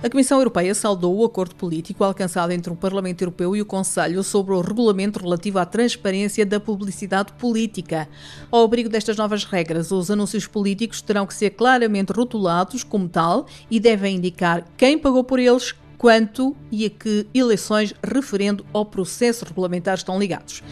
A 0.00 0.08
Comissão 0.08 0.38
Europeia 0.38 0.76
saudou 0.76 1.16
o 1.16 1.24
acordo 1.24 1.56
político 1.56 2.04
alcançado 2.04 2.52
entre 2.52 2.72
o 2.72 2.76
Parlamento 2.76 3.20
Europeu 3.22 3.56
e 3.56 3.60
o 3.60 3.66
Conselho 3.66 4.22
sobre 4.22 4.54
o 4.54 4.60
regulamento 4.60 5.18
relativo 5.18 5.58
à 5.58 5.66
transparência 5.66 6.46
da 6.46 6.60
publicidade 6.60 7.32
política. 7.32 8.08
Ao 8.48 8.62
abrigo 8.62 8.88
destas 8.88 9.16
novas 9.16 9.42
regras, 9.42 9.90
os 9.90 10.08
anúncios 10.08 10.46
políticos 10.46 11.02
terão 11.02 11.26
que 11.26 11.34
ser 11.34 11.50
claramente 11.50 12.12
rotulados 12.12 12.84
como 12.84 13.08
tal 13.08 13.48
e 13.68 13.80
devem 13.80 14.14
indicar 14.14 14.64
quem 14.76 14.96
pagou 14.96 15.24
por 15.24 15.40
eles, 15.40 15.74
quanto 15.98 16.54
e 16.70 16.86
a 16.86 16.90
que 16.90 17.26
eleições 17.34 17.92
referendo 18.00 18.64
ao 18.72 18.86
processo 18.86 19.44
regulamentar 19.44 19.96
estão 19.96 20.16
ligados 20.16 20.62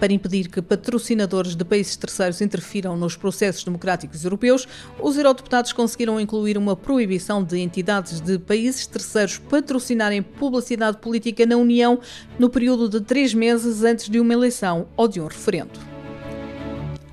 para 0.00 0.14
impedir 0.14 0.48
que 0.48 0.62
patrocinadores 0.62 1.54
de 1.54 1.62
países 1.62 1.94
terceiros 1.94 2.40
interfiram 2.40 2.96
nos 2.96 3.16
processos 3.16 3.62
democráticos 3.62 4.24
europeus, 4.24 4.66
os 4.98 5.18
eurodeputados 5.18 5.74
conseguiram 5.74 6.18
incluir 6.18 6.56
uma 6.56 6.74
proibição 6.74 7.44
de 7.44 7.58
entidades 7.58 8.18
de 8.18 8.38
países 8.38 8.86
terceiros 8.86 9.36
patrocinarem 9.36 10.22
publicidade 10.22 10.96
política 10.96 11.44
na 11.44 11.56
União 11.56 12.00
no 12.38 12.48
período 12.48 12.88
de 12.88 13.04
três 13.04 13.34
meses 13.34 13.84
antes 13.84 14.08
de 14.08 14.18
uma 14.18 14.32
eleição 14.32 14.88
ou 14.96 15.06
de 15.06 15.20
um 15.20 15.26
referendo. 15.26 15.89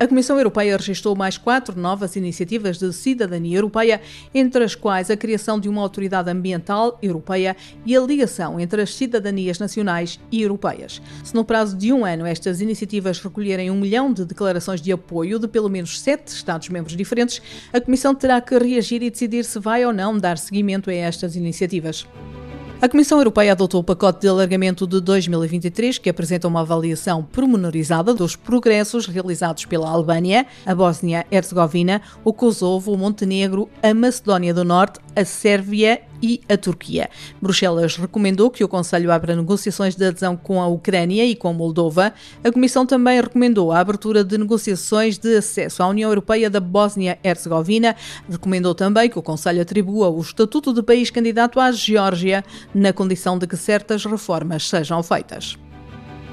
A 0.00 0.06
Comissão 0.06 0.36
Europeia 0.36 0.76
registrou 0.76 1.16
mais 1.16 1.36
quatro 1.36 1.76
novas 1.76 2.14
iniciativas 2.14 2.78
de 2.78 2.92
cidadania 2.92 3.58
europeia, 3.58 4.00
entre 4.32 4.62
as 4.62 4.76
quais 4.76 5.10
a 5.10 5.16
criação 5.16 5.58
de 5.58 5.68
uma 5.68 5.82
autoridade 5.82 6.30
ambiental 6.30 6.96
europeia 7.02 7.56
e 7.84 7.96
a 7.96 8.00
ligação 8.00 8.60
entre 8.60 8.80
as 8.80 8.94
cidadanias 8.94 9.58
nacionais 9.58 10.20
e 10.30 10.40
europeias. 10.42 11.02
Se 11.24 11.34
no 11.34 11.44
prazo 11.44 11.76
de 11.76 11.92
um 11.92 12.04
ano 12.04 12.26
estas 12.26 12.60
iniciativas 12.60 13.18
recolherem 13.18 13.72
um 13.72 13.80
milhão 13.80 14.12
de 14.12 14.24
declarações 14.24 14.80
de 14.80 14.92
apoio 14.92 15.36
de 15.36 15.48
pelo 15.48 15.68
menos 15.68 15.98
sete 15.98 16.28
Estados-membros 16.28 16.96
diferentes, 16.96 17.42
a 17.72 17.80
Comissão 17.80 18.14
terá 18.14 18.40
que 18.40 18.56
reagir 18.56 19.02
e 19.02 19.10
decidir 19.10 19.44
se 19.44 19.58
vai 19.58 19.84
ou 19.84 19.92
não 19.92 20.16
dar 20.16 20.38
seguimento 20.38 20.90
a 20.90 20.94
estas 20.94 21.34
iniciativas. 21.34 22.06
A 22.80 22.88
Comissão 22.88 23.18
Europeia 23.18 23.50
adotou 23.50 23.80
o 23.80 23.84
pacote 23.84 24.20
de 24.20 24.28
alargamento 24.28 24.86
de 24.86 25.00
2023, 25.00 25.98
que 25.98 26.08
apresenta 26.08 26.46
uma 26.46 26.60
avaliação 26.60 27.24
pormenorizada 27.24 28.14
dos 28.14 28.36
progressos 28.36 29.06
realizados 29.06 29.64
pela 29.64 29.90
Albânia, 29.90 30.46
a 30.64 30.76
Bósnia-Herzegovina, 30.76 32.00
o 32.22 32.32
Kosovo, 32.32 32.92
o 32.92 32.96
Montenegro, 32.96 33.68
a 33.82 33.92
Macedónia 33.92 34.54
do 34.54 34.62
Norte, 34.62 35.00
a 35.16 35.24
Sérvia 35.24 36.02
e 36.22 36.40
a 36.48 36.56
Turquia. 36.56 37.08
Bruxelas 37.40 37.96
recomendou 37.96 38.50
que 38.50 38.64
o 38.64 38.68
Conselho 38.68 39.10
abra 39.10 39.36
negociações 39.36 39.94
de 39.94 40.04
adesão 40.04 40.36
com 40.36 40.60
a 40.60 40.66
Ucrânia 40.66 41.24
e 41.24 41.34
com 41.34 41.52
Moldova. 41.52 42.12
A 42.42 42.52
Comissão 42.52 42.84
também 42.84 43.20
recomendou 43.20 43.72
a 43.72 43.80
abertura 43.80 44.24
de 44.24 44.36
negociações 44.38 45.18
de 45.18 45.36
acesso 45.36 45.82
à 45.82 45.88
União 45.88 46.10
Europeia 46.10 46.50
da 46.50 46.60
Bósnia-Herzegovina. 46.60 47.96
Recomendou 48.28 48.74
também 48.74 49.08
que 49.08 49.18
o 49.18 49.22
Conselho 49.22 49.62
atribua 49.62 50.08
o 50.08 50.20
estatuto 50.20 50.72
de 50.72 50.82
país 50.82 51.10
candidato 51.10 51.60
à 51.60 51.70
Geórgia, 51.72 52.44
na 52.74 52.92
condição 52.92 53.38
de 53.38 53.46
que 53.46 53.56
certas 53.56 54.04
reformas 54.04 54.68
sejam 54.68 55.02
feitas. 55.02 55.56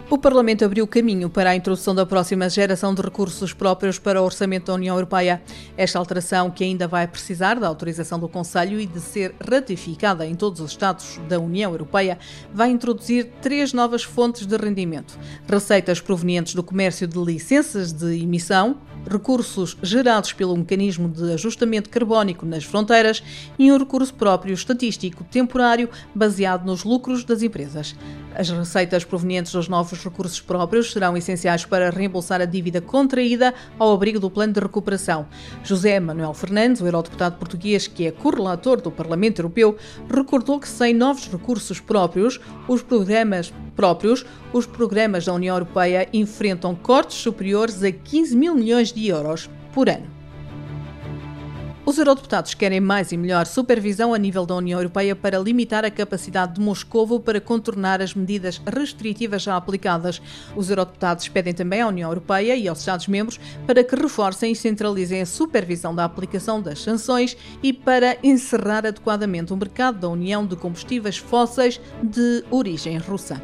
O 0.07 0.19
Parlamento 0.19 0.63
abriu 0.63 0.85
caminho 0.85 1.31
para 1.31 1.49
a 1.49 1.55
introdução 1.55 1.95
da 1.95 2.05
próxima 2.05 2.47
geração 2.47 2.93
de 2.93 3.01
recursos 3.01 3.53
próprios 3.53 3.97
para 3.97 4.21
o 4.21 4.25
orçamento 4.25 4.67
da 4.67 4.75
União 4.75 4.95
Europeia. 4.95 5.41
Esta 5.75 5.97
alteração, 5.97 6.51
que 6.51 6.63
ainda 6.63 6.87
vai 6.87 7.07
precisar 7.07 7.59
da 7.59 7.67
autorização 7.67 8.19
do 8.19 8.29
Conselho 8.29 8.79
e 8.79 8.85
de 8.85 9.01
ser 9.01 9.33
ratificada 9.49 10.23
em 10.23 10.35
todos 10.35 10.61
os 10.61 10.69
Estados 10.69 11.19
da 11.27 11.39
União 11.39 11.71
Europeia, 11.71 12.19
vai 12.53 12.69
introduzir 12.69 13.31
três 13.41 13.73
novas 13.73 14.03
fontes 14.03 14.45
de 14.45 14.55
rendimento: 14.55 15.17
receitas 15.47 15.99
provenientes 15.99 16.53
do 16.53 16.61
comércio 16.61 17.07
de 17.07 17.17
licenças 17.17 17.91
de 17.91 18.21
emissão, 18.21 18.77
recursos 19.07 19.77
gerados 19.81 20.33
pelo 20.33 20.55
mecanismo 20.55 21.07
de 21.07 21.33
ajustamento 21.33 21.89
carbónico 21.89 22.45
nas 22.45 22.63
fronteiras 22.63 23.23
e 23.57 23.71
um 23.71 23.77
recurso 23.77 24.13
próprio 24.13 24.53
estatístico 24.53 25.23
temporário 25.23 25.89
baseado 26.13 26.65
nos 26.65 26.83
lucros 26.83 27.23
das 27.23 27.41
empresas. 27.41 27.95
As 28.35 28.49
receitas 28.49 29.05
provenientes 29.05 29.53
dos 29.53 29.69
novos 29.69 30.03
recursos 30.03 30.41
próprios 30.41 30.91
serão 30.91 31.15
essenciais 31.15 31.63
para 31.63 31.89
reembolsar 31.89 32.41
a 32.41 32.45
dívida 32.45 32.81
contraída 32.81 33.53
ao 33.79 33.93
abrigo 33.93 34.19
do 34.19 34.29
plano 34.29 34.53
de 34.53 34.59
recuperação. 34.59 35.25
José 35.63 35.99
Manuel 35.99 36.33
Fernandes, 36.33 36.81
o 36.81 36.85
eurodeputado 36.85 37.37
português 37.37 37.87
que 37.87 38.07
é 38.07 38.11
correlator 38.11 38.81
do 38.81 38.91
Parlamento 38.91 39.39
Europeu, 39.39 39.77
recordou 40.13 40.59
que 40.59 40.67
sem 40.67 40.93
novos 40.93 41.27
recursos 41.27 41.79
próprios, 41.79 42.39
os 42.67 42.81
programas 42.81 43.53
próprios, 43.75 44.25
os 44.53 44.65
programas 44.65 45.25
da 45.25 45.33
União 45.33 45.55
Europeia 45.55 46.07
enfrentam 46.13 46.73
cortes 46.73 47.17
superiores 47.17 47.83
a 47.83 47.91
15 47.91 48.35
mil 48.35 48.55
milhões 48.55 48.91
de 48.91 49.07
euros 49.07 49.49
por 49.73 49.89
ano. 49.89 50.14
Os 51.85 51.99
eurodeputados 51.99 52.55
querem 52.55 52.79
mais 52.79 53.11
e 53.11 53.17
melhor 53.17 53.45
supervisão 53.45 54.11
a 54.11 54.17
nível 54.17 54.43
da 54.43 54.55
União 54.55 54.79
Europeia 54.79 55.15
para 55.15 55.37
limitar 55.37 55.85
a 55.85 55.91
capacidade 55.91 56.55
de 56.55 56.59
Moscovo 56.59 57.19
para 57.19 57.39
contornar 57.39 58.01
as 58.01 58.15
medidas 58.15 58.59
restritivas 58.65 59.43
já 59.43 59.55
aplicadas. 59.55 60.19
Os 60.55 60.71
eurodeputados 60.71 61.27
pedem 61.27 61.53
também 61.53 61.81
à 61.81 61.87
União 61.87 62.09
Europeia 62.09 62.55
e 62.55 62.67
aos 62.67 62.79
Estados-membros 62.79 63.39
para 63.67 63.83
que 63.83 63.95
reforcem 63.95 64.51
e 64.51 64.55
centralizem 64.55 65.21
a 65.21 65.27
supervisão 65.27 65.93
da 65.93 66.05
aplicação 66.05 66.59
das 66.59 66.81
sanções 66.81 67.37
e 67.61 67.71
para 67.71 68.17
encerrar 68.23 68.87
adequadamente 68.87 69.53
o 69.53 69.57
mercado 69.57 69.99
da 69.99 70.09
União 70.09 70.43
de 70.43 70.55
combustíveis 70.55 71.17
fósseis 71.17 71.79
de 72.01 72.43
origem 72.49 72.97
russa. 72.97 73.39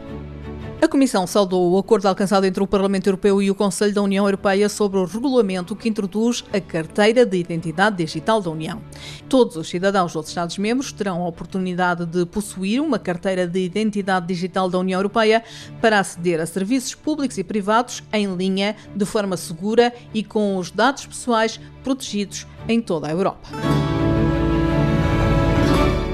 A 0.82 0.88
Comissão 0.88 1.28
saudou 1.28 1.72
o 1.72 1.78
acordo 1.78 2.08
alcançado 2.08 2.44
entre 2.44 2.64
o 2.64 2.66
Parlamento 2.66 3.06
Europeu 3.06 3.40
e 3.40 3.52
o 3.52 3.56
Conselho 3.56 3.94
da 3.94 4.02
União 4.02 4.26
Europeia 4.26 4.68
sobre 4.68 4.98
o 4.98 5.06
regulamento 5.06 5.76
que 5.76 5.88
introduz 5.88 6.44
a 6.52 6.60
Carteira 6.60 7.24
de 7.24 7.38
Identidade 7.38 7.98
Digital 7.98 8.42
da 8.42 8.50
União. 8.50 8.82
Todos 9.30 9.58
os 9.58 9.70
cidadãos 9.70 10.12
dos 10.12 10.30
Estados-membros 10.30 10.92
terão 10.92 11.22
a 11.22 11.28
oportunidade 11.28 12.08
de 12.08 12.26
possuir 12.26 12.82
uma 12.82 12.98
carteira 12.98 13.46
de 13.46 13.60
identidade 13.60 14.26
digital 14.26 14.72
da 14.72 14.80
União 14.80 14.98
Europeia 14.98 15.44
para 15.80 16.00
aceder 16.00 16.42
a 16.42 16.48
serviços 16.48 16.96
públicos 16.96 17.38
e 17.38 17.44
privados 17.44 18.04
em 18.12 18.34
linha, 18.34 18.76
de 18.96 19.06
forma 19.06 19.38
segura 19.38 19.94
e 20.16 20.24
com 20.24 20.58
os 20.58 20.72
dados 20.72 21.06
pessoais 21.06 21.60
protegidos 21.84 22.48
em 22.68 22.82
toda 22.82 23.08
a 23.08 23.12
Europa. 23.12 23.81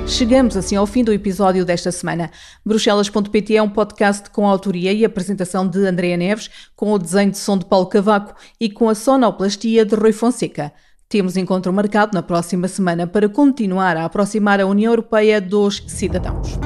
Chegamos 0.08 0.56
assim 0.56 0.78
ao 0.78 0.88
fim 0.88 1.04
do 1.04 1.12
episódio 1.12 1.66
desta 1.66 1.92
semana. 1.92 2.32
Bruxelas.pt 2.66 3.58
é 3.58 3.62
um 3.62 3.70
podcast 3.70 4.30
com 4.30 4.48
a 4.48 4.52
autoria 4.52 4.94
e 4.94 5.04
apresentação 5.04 5.68
de 5.68 5.86
Andréa 5.86 6.16
Neves, 6.16 6.50
com 6.78 6.94
o 6.94 6.98
desenho 6.98 7.32
de 7.32 7.38
som 7.38 7.58
de 7.58 7.66
Paulo 7.66 7.88
Cavaco 7.88 8.34
e 8.60 8.70
com 8.70 8.88
a 8.88 8.96
sonoplastia 8.96 9.86
de 9.86 9.96
Rui 9.96 10.14
Fonseca. 10.14 10.72
Temos 11.10 11.36
encontro 11.36 11.74
marcado 11.74 12.14
na 12.14 12.24
próxima 12.24 12.70
semana 12.70 13.06
para 13.06 13.28
continuar 13.28 13.98
a 13.98 14.06
aproximar 14.06 14.62
a 14.62 14.66
União 14.66 14.94
Europeia 14.94 15.42
dos 15.42 15.84
cidadãos. 15.88 16.58